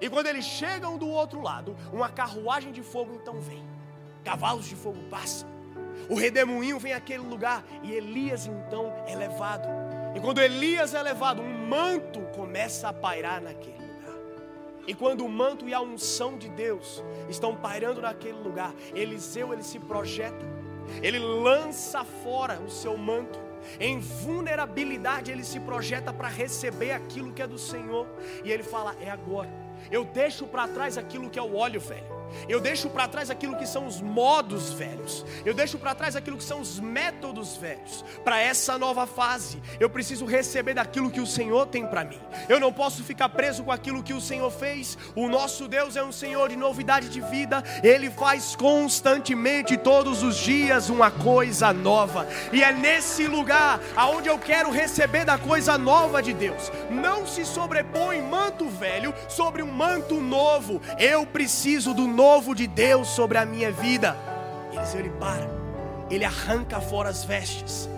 E 0.00 0.10
quando 0.10 0.26
eles 0.26 0.44
chegam 0.44 0.98
do 0.98 1.08
outro 1.08 1.40
lado, 1.40 1.74
uma 1.92 2.08
carruagem 2.08 2.70
de 2.70 2.82
fogo 2.82 3.14
então 3.14 3.40
vem. 3.40 3.64
Cavalos 4.24 4.66
de 4.66 4.76
fogo 4.76 4.98
passam. 5.08 5.48
O 6.10 6.14
redemoinho 6.14 6.78
vem 6.78 6.92
àquele 6.92 7.22
lugar 7.22 7.64
e 7.82 7.92
Elias 7.92 8.46
então 8.46 8.92
é 9.06 9.16
levado. 9.16 9.66
E 10.14 10.20
quando 10.20 10.40
Elias 10.40 10.94
é 10.94 11.02
levado, 11.02 11.40
um 11.40 11.66
manto 11.66 12.20
começa 12.34 12.88
a 12.88 12.92
pairar 12.92 13.40
naquele. 13.40 13.85
E 14.86 14.94
quando 14.94 15.24
o 15.24 15.28
manto 15.28 15.68
e 15.68 15.74
a 15.74 15.80
unção 15.80 16.38
de 16.38 16.48
Deus 16.48 17.02
estão 17.28 17.56
pairando 17.56 18.00
naquele 18.00 18.38
lugar, 18.38 18.72
Eliseu 18.94 19.52
ele 19.52 19.62
se 19.62 19.78
projeta, 19.78 20.46
ele 21.02 21.18
lança 21.18 22.04
fora 22.04 22.60
o 22.60 22.70
seu 22.70 22.96
manto 22.96 23.46
em 23.80 23.98
vulnerabilidade, 23.98 25.30
ele 25.30 25.44
se 25.44 25.58
projeta 25.60 26.12
para 26.12 26.28
receber 26.28 26.92
aquilo 26.92 27.32
que 27.32 27.42
é 27.42 27.46
do 27.46 27.58
Senhor. 27.58 28.06
E 28.44 28.50
ele 28.50 28.62
fala: 28.62 28.96
É 29.00 29.10
agora. 29.10 29.50
Eu 29.90 30.04
deixo 30.04 30.46
para 30.46 30.68
trás 30.68 30.96
aquilo 30.96 31.28
que 31.28 31.38
é 31.38 31.42
o 31.42 31.56
óleo 31.56 31.80
velho. 31.80 32.15
Eu 32.48 32.60
deixo 32.60 32.88
para 32.88 33.08
trás 33.08 33.30
aquilo 33.30 33.56
que 33.56 33.66
são 33.66 33.86
os 33.86 34.00
modos 34.00 34.72
velhos. 34.72 35.24
Eu 35.44 35.54
deixo 35.54 35.78
para 35.78 35.94
trás 35.94 36.16
aquilo 36.16 36.36
que 36.36 36.44
são 36.44 36.60
os 36.60 36.78
métodos 36.78 37.56
velhos. 37.56 38.04
Para 38.24 38.40
essa 38.40 38.78
nova 38.78 39.06
fase, 39.06 39.60
eu 39.80 39.90
preciso 39.90 40.24
receber 40.24 40.74
daquilo 40.74 41.10
que 41.10 41.20
o 41.20 41.26
Senhor 41.26 41.66
tem 41.66 41.86
para 41.86 42.04
mim. 42.04 42.20
Eu 42.48 42.60
não 42.60 42.72
posso 42.72 43.02
ficar 43.02 43.28
preso 43.28 43.64
com 43.64 43.72
aquilo 43.72 44.02
que 44.02 44.12
o 44.12 44.20
Senhor 44.20 44.50
fez. 44.50 44.96
O 45.14 45.28
nosso 45.28 45.68
Deus 45.68 45.96
é 45.96 46.02
um 46.02 46.12
Senhor 46.12 46.48
de 46.48 46.56
novidade 46.56 47.08
de 47.08 47.20
vida. 47.20 47.62
Ele 47.82 48.10
faz 48.10 48.54
constantemente, 48.56 49.76
todos 49.76 50.22
os 50.22 50.36
dias, 50.36 50.88
uma 50.88 51.10
coisa 51.10 51.72
nova. 51.72 52.26
E 52.52 52.62
é 52.62 52.72
nesse 52.72 53.26
lugar 53.26 53.80
aonde 53.96 54.28
eu 54.28 54.38
quero 54.38 54.70
receber 54.70 55.24
da 55.24 55.38
coisa 55.38 55.76
nova 55.78 56.22
de 56.22 56.32
Deus. 56.32 56.70
Não 56.90 57.26
se 57.26 57.44
sobrepõe 57.44 58.20
manto 58.22 58.68
velho 58.68 59.14
sobre 59.28 59.62
um 59.62 59.70
manto 59.70 60.20
novo. 60.20 60.80
Eu 60.98 61.26
preciso 61.26 61.94
do 61.94 62.06
novo 62.16 62.54
de 62.54 62.66
Deus 62.66 63.08
sobre 63.08 63.36
a 63.36 63.44
minha 63.44 63.70
vida. 63.70 64.16
Eliseu 64.72 65.00
ele 65.00 65.10
para, 65.10 65.46
ele 66.10 66.24
arranca 66.24 66.80
fora 66.80 67.10
as 67.10 67.24
vestes 67.24 67.88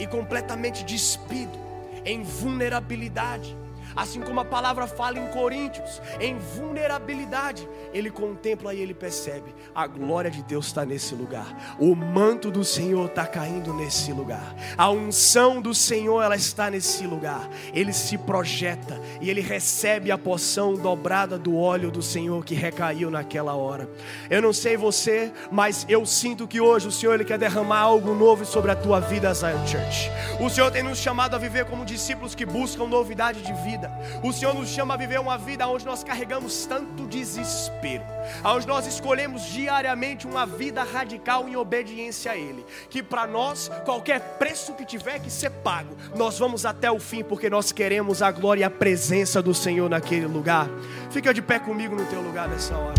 e 0.00 0.06
completamente 0.06 0.82
despido, 0.82 1.58
em 2.02 2.22
vulnerabilidade, 2.22 3.54
assim 3.96 4.20
como 4.20 4.40
a 4.40 4.44
palavra 4.44 4.86
fala 4.86 5.18
em 5.18 5.26
Coríntios, 5.28 6.00
em 6.20 6.36
vulnerabilidade, 6.38 7.68
ele 7.92 8.10
contempla 8.10 8.74
e 8.74 8.80
ele 8.80 8.94
percebe: 8.94 9.54
a 9.74 9.86
glória 9.86 10.30
de 10.30 10.42
Deus 10.42 10.66
está 10.66 10.84
nesse 10.84 11.14
lugar, 11.14 11.76
o 11.78 11.94
manto 11.94 12.50
do 12.50 12.62
Senhor 12.62 13.06
está 13.06 13.26
caindo 13.26 13.72
nesse 13.72 14.12
lugar, 14.12 14.54
a 14.76 14.90
unção 14.90 15.60
do 15.60 15.74
Senhor 15.74 16.22
ela 16.22 16.36
está 16.36 16.70
nesse 16.70 17.06
lugar. 17.06 17.48
Ele 17.72 17.92
se 17.92 18.18
projeta 18.18 19.00
e 19.20 19.30
ele 19.30 19.40
recebe 19.40 20.10
a 20.10 20.18
porção 20.18 20.74
dobrada 20.74 21.38
do 21.38 21.56
óleo 21.56 21.90
do 21.90 22.02
Senhor 22.02 22.44
que 22.44 22.54
recaiu 22.54 23.10
naquela 23.10 23.54
hora. 23.54 23.88
Eu 24.28 24.42
não 24.42 24.52
sei 24.52 24.76
você, 24.76 25.32
mas 25.50 25.86
eu 25.88 26.04
sinto 26.04 26.46
que 26.46 26.60
hoje 26.60 26.88
o 26.88 26.92
Senhor 26.92 27.14
ele 27.14 27.24
quer 27.24 27.38
derramar 27.38 27.80
algo 27.80 28.14
novo 28.14 28.44
sobre 28.44 28.70
a 28.70 28.76
tua 28.76 29.00
vida, 29.00 29.32
Zion 29.32 29.66
Church. 29.66 30.10
O 30.40 30.50
Senhor 30.50 30.70
tem 30.70 30.82
nos 30.82 30.98
chamado 30.98 31.34
a 31.34 31.38
viver 31.38 31.64
como 31.64 31.84
discípulos 31.84 32.34
que 32.34 32.44
buscam 32.44 32.86
novidade 32.86 33.42
de 33.42 33.52
vida. 33.86 34.20
O 34.22 34.32
Senhor 34.32 34.54
nos 34.54 34.68
chama 34.68 34.94
a 34.94 34.96
viver 34.96 35.20
uma 35.20 35.38
vida 35.38 35.66
onde 35.66 35.84
nós 35.84 36.02
carregamos 36.02 36.66
tanto 36.66 37.06
desespero, 37.06 38.04
onde 38.44 38.66
nós 38.66 38.86
escolhemos 38.86 39.44
diariamente 39.46 40.26
uma 40.26 40.44
vida 40.44 40.82
radical 40.82 41.48
em 41.48 41.56
obediência 41.56 42.32
a 42.32 42.36
Ele. 42.36 42.64
Que 42.90 43.02
para 43.02 43.26
nós, 43.26 43.70
qualquer 43.84 44.20
preço 44.38 44.74
que 44.74 44.84
tiver 44.84 45.18
que 45.20 45.30
ser 45.30 45.50
pago, 45.50 45.96
nós 46.14 46.38
vamos 46.38 46.66
até 46.66 46.90
o 46.90 46.98
fim, 46.98 47.22
porque 47.22 47.48
nós 47.48 47.72
queremos 47.72 48.22
a 48.22 48.30
glória 48.30 48.62
e 48.62 48.64
a 48.64 48.70
presença 48.70 49.42
do 49.42 49.54
Senhor 49.54 49.88
naquele 49.88 50.26
lugar. 50.26 50.68
Fica 51.10 51.32
de 51.32 51.42
pé 51.42 51.58
comigo 51.58 51.94
no 51.94 52.06
teu 52.06 52.20
lugar 52.20 52.48
nessa 52.48 52.76
hora. 52.76 52.94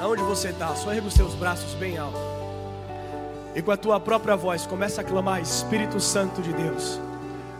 Aonde 0.00 0.22
você 0.22 0.50
está? 0.50 0.74
Só 0.76 0.92
erga 0.92 1.08
os 1.08 1.14
seus 1.14 1.34
braços 1.34 1.74
bem 1.74 1.98
alto 1.98 2.35
e 3.56 3.62
com 3.62 3.72
a 3.72 3.76
tua 3.76 3.98
própria 3.98 4.36
voz 4.36 4.66
começa 4.66 5.00
a 5.00 5.04
clamar: 5.04 5.40
Espírito 5.40 5.98
Santo 5.98 6.42
de 6.42 6.52
Deus, 6.52 7.00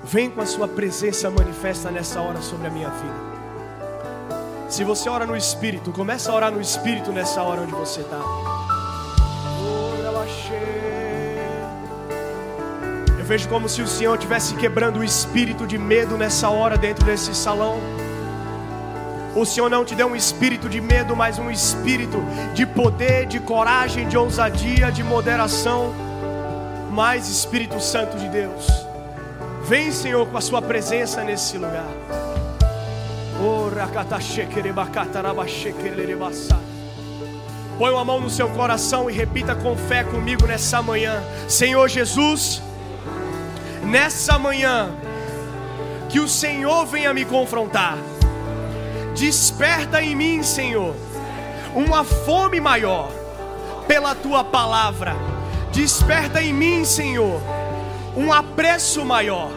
vem 0.05 0.29
com 0.31 0.43
a 0.43 0.47
sua 0.47 0.69
presença 0.69 1.31
manifesta 1.31 1.91
nessa 1.91 2.21
hora 2.21 2.43
sobre 2.43 2.67
a 2.67 2.71
minha 2.71 2.91
vida. 2.91 3.37
Se 4.69 4.85
você 4.85 5.09
ora 5.09 5.25
no 5.25 5.35
Espírito, 5.35 5.91
começa 5.93 6.31
a 6.31 6.35
orar 6.35 6.53
no 6.53 6.61
Espírito 6.61 7.13
nessa 7.13 7.43
hora 7.43 7.63
onde 7.63 7.73
você 7.73 8.03
está. 8.03 8.21
Eu 13.19 13.25
vejo 13.25 13.49
como 13.49 13.69
se 13.69 13.81
o 13.81 13.89
Senhor 13.89 14.15
estivesse 14.15 14.55
quebrando 14.55 14.99
o 14.99 15.05
espírito 15.05 15.67
de 15.67 15.79
medo 15.79 16.17
nessa 16.17 16.49
hora 16.49 16.77
dentro 16.77 17.05
desse 17.05 17.35
salão. 17.35 17.81
O 19.37 19.45
Senhor 19.45 19.69
não 19.69 19.85
te 19.85 19.95
deu 19.95 20.07
um 20.07 20.17
espírito 20.17 20.67
de 20.67 20.81
medo, 20.81 21.15
mas 21.15 21.39
um 21.39 21.51
espírito 21.51 22.25
de 22.55 22.65
poder, 22.65 23.27
de 23.27 23.39
coragem, 23.39 24.09
de 24.09 24.17
ousadia, 24.17 24.91
de 24.91 25.05
moderação. 25.05 25.95
Mais 26.91 27.29
Espírito 27.29 27.79
Santo 27.79 28.17
de 28.17 28.31
Deus. 28.31 28.67
Vem, 29.65 29.93
Senhor, 29.93 30.27
com 30.27 30.39
a 30.39 30.41
sua 30.41 30.63
presença 30.63 31.23
nesse 31.23 31.59
lugar. 31.59 31.85
Põe 37.77 37.93
uma 37.93 38.07
mão 38.07 38.19
no 38.19 38.31
seu 38.31 38.49
coração 38.49 39.11
e 39.11 39.13
repita 39.13 39.55
com 39.55 39.77
fé 39.77 40.03
comigo 40.03 40.47
nessa 40.47 40.81
manhã. 40.81 41.23
Senhor 41.47 41.87
Jesus, 41.91 42.63
nessa 43.83 44.39
manhã, 44.39 44.89
que 46.09 46.21
o 46.21 46.27
Senhor 46.27 46.87
venha 46.87 47.13
me 47.13 47.27
confrontar 47.27 47.99
Desperta 49.17 50.03
em 50.03 50.15
mim, 50.15 50.43
Senhor, 50.43 50.95
uma 51.75 52.05
fome 52.05 52.61
maior 52.61 53.11
pela 53.89 54.15
tua 54.15 54.45
palavra. 54.45 55.17
Desperta 55.73 56.43
em 56.43 56.53
mim, 56.53 56.85
Senhor, 56.85 57.41
um 58.15 58.31
apreço 58.31 59.07
maior 59.07 59.51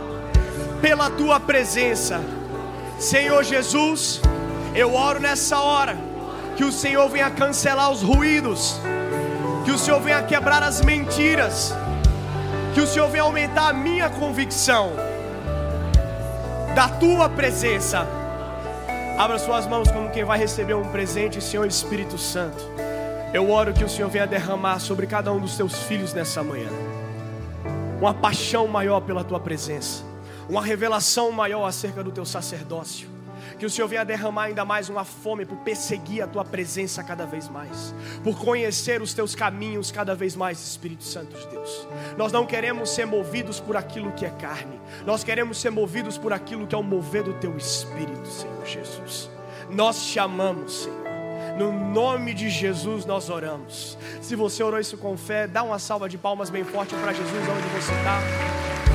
pela 0.81 1.09
tua 1.09 1.41
presença. 1.41 2.21
Senhor 2.97 3.43
Jesus, 3.43 4.21
eu 4.73 4.93
oro 4.93 5.19
nessa 5.19 5.59
hora 5.59 5.97
que 6.55 6.63
o 6.63 6.71
Senhor 6.71 7.09
venha 7.09 7.29
cancelar 7.29 7.91
os 7.91 8.01
ruídos, 8.01 8.79
que 9.65 9.71
o 9.71 9.77
Senhor 9.77 9.99
venha 9.99 10.23
quebrar 10.23 10.63
as 10.63 10.79
mentiras, 10.81 11.75
que 12.73 12.79
o 12.79 12.87
Senhor 12.87 13.09
venha 13.09 13.23
aumentar 13.23 13.67
a 13.69 13.73
minha 13.73 14.09
convicção 14.09 14.93
da 16.73 16.87
tua 16.87 17.27
presença 17.27 18.07
Abra 19.19 19.37
suas 19.37 19.67
mãos 19.67 19.91
como 19.91 20.09
quem 20.11 20.23
vai 20.23 20.39
receber 20.39 20.75
um 20.75 20.89
presente, 20.93 21.41
Senhor 21.41 21.67
Espírito 21.67 22.17
Santo. 22.17 22.63
Eu 23.33 23.51
oro 23.51 23.73
que 23.73 23.83
o 23.83 23.89
Senhor 23.89 24.09
venha 24.09 24.25
derramar 24.25 24.79
sobre 24.79 25.05
cada 25.05 25.29
um 25.29 25.41
dos 25.41 25.57
teus 25.57 25.77
filhos 25.83 26.13
nessa 26.13 26.41
manhã. 26.41 26.69
Uma 27.99 28.13
paixão 28.13 28.65
maior 28.65 29.01
pela 29.01 29.21
tua 29.21 29.37
presença, 29.37 30.05
uma 30.47 30.63
revelação 30.63 31.33
maior 31.33 31.65
acerca 31.65 32.01
do 32.01 32.13
teu 32.13 32.23
sacerdócio 32.23 33.18
que 33.59 33.65
o 33.65 33.69
Senhor 33.69 33.87
venha 33.87 34.05
derramar 34.05 34.43
ainda 34.43 34.63
mais 34.63 34.87
uma 34.87 35.03
fome 35.03 35.45
por 35.45 35.57
perseguir 35.57 36.23
a 36.23 36.27
tua 36.27 36.45
presença 36.45 37.03
cada 37.03 37.25
vez 37.25 37.49
mais, 37.49 37.93
por 38.23 38.39
conhecer 38.39 39.01
os 39.01 39.13
teus 39.13 39.35
caminhos 39.35 39.91
cada 39.91 40.15
vez 40.15 40.35
mais, 40.35 40.59
Espírito 40.59 41.03
Santo 41.03 41.37
de 41.37 41.47
Deus. 41.47 41.87
Nós 42.17 42.31
não 42.31 42.45
queremos 42.45 42.89
ser 42.89 43.05
movidos 43.05 43.59
por 43.59 43.75
aquilo 43.75 44.13
que 44.13 44.25
é 44.25 44.29
carne, 44.29 44.79
nós 45.05 45.23
queremos 45.23 45.59
ser 45.59 45.69
movidos 45.69 46.17
por 46.17 46.31
aquilo 46.31 46.65
que 46.65 46.73
é 46.73 46.77
o 46.77 46.83
mover 46.83 47.23
do 47.23 47.33
teu 47.33 47.55
Espírito, 47.57 48.27
Senhor 48.27 48.65
Jesus. 48.65 49.29
Nós 49.69 50.07
te 50.07 50.17
amamos, 50.19 50.83
Senhor. 50.83 51.09
No 51.57 51.73
nome 51.73 52.33
de 52.33 52.49
Jesus 52.49 53.05
nós 53.05 53.29
oramos. 53.29 53.97
Se 54.21 54.33
você 54.33 54.63
orou 54.63 54.79
isso 54.79 54.97
com 54.97 55.17
fé, 55.17 55.45
dá 55.45 55.61
uma 55.61 55.77
salva 55.77 56.07
de 56.07 56.17
palmas 56.17 56.49
bem 56.49 56.63
forte 56.63 56.95
para 56.95 57.11
Jesus 57.11 57.43
onde 57.49 57.67
você 57.75 57.91
está. 57.91 58.88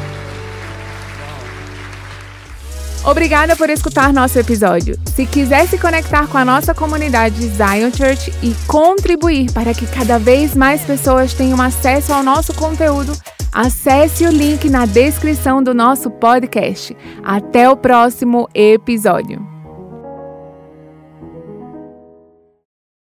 Obrigada 3.04 3.54
por 3.54 3.68
escutar 3.68 4.12
nosso 4.12 4.38
episódio. 4.38 4.98
Se 5.14 5.26
quiser 5.26 5.68
se 5.68 5.76
conectar 5.76 6.26
com 6.26 6.38
a 6.38 6.44
nossa 6.44 6.74
comunidade 6.74 7.36
Zion 7.48 7.90
Church 7.94 8.32
e 8.42 8.54
contribuir 8.66 9.52
para 9.52 9.74
que 9.74 9.86
cada 9.86 10.18
vez 10.18 10.56
mais 10.56 10.82
pessoas 10.82 11.34
tenham 11.34 11.60
acesso 11.60 12.14
ao 12.14 12.22
nosso 12.22 12.54
conteúdo, 12.54 13.12
acesse 13.52 14.26
o 14.26 14.30
link 14.30 14.70
na 14.70 14.86
descrição 14.86 15.62
do 15.62 15.74
nosso 15.74 16.10
podcast. 16.10 16.96
Até 17.22 17.68
o 17.68 17.76
próximo 17.76 18.48
episódio. 18.54 19.53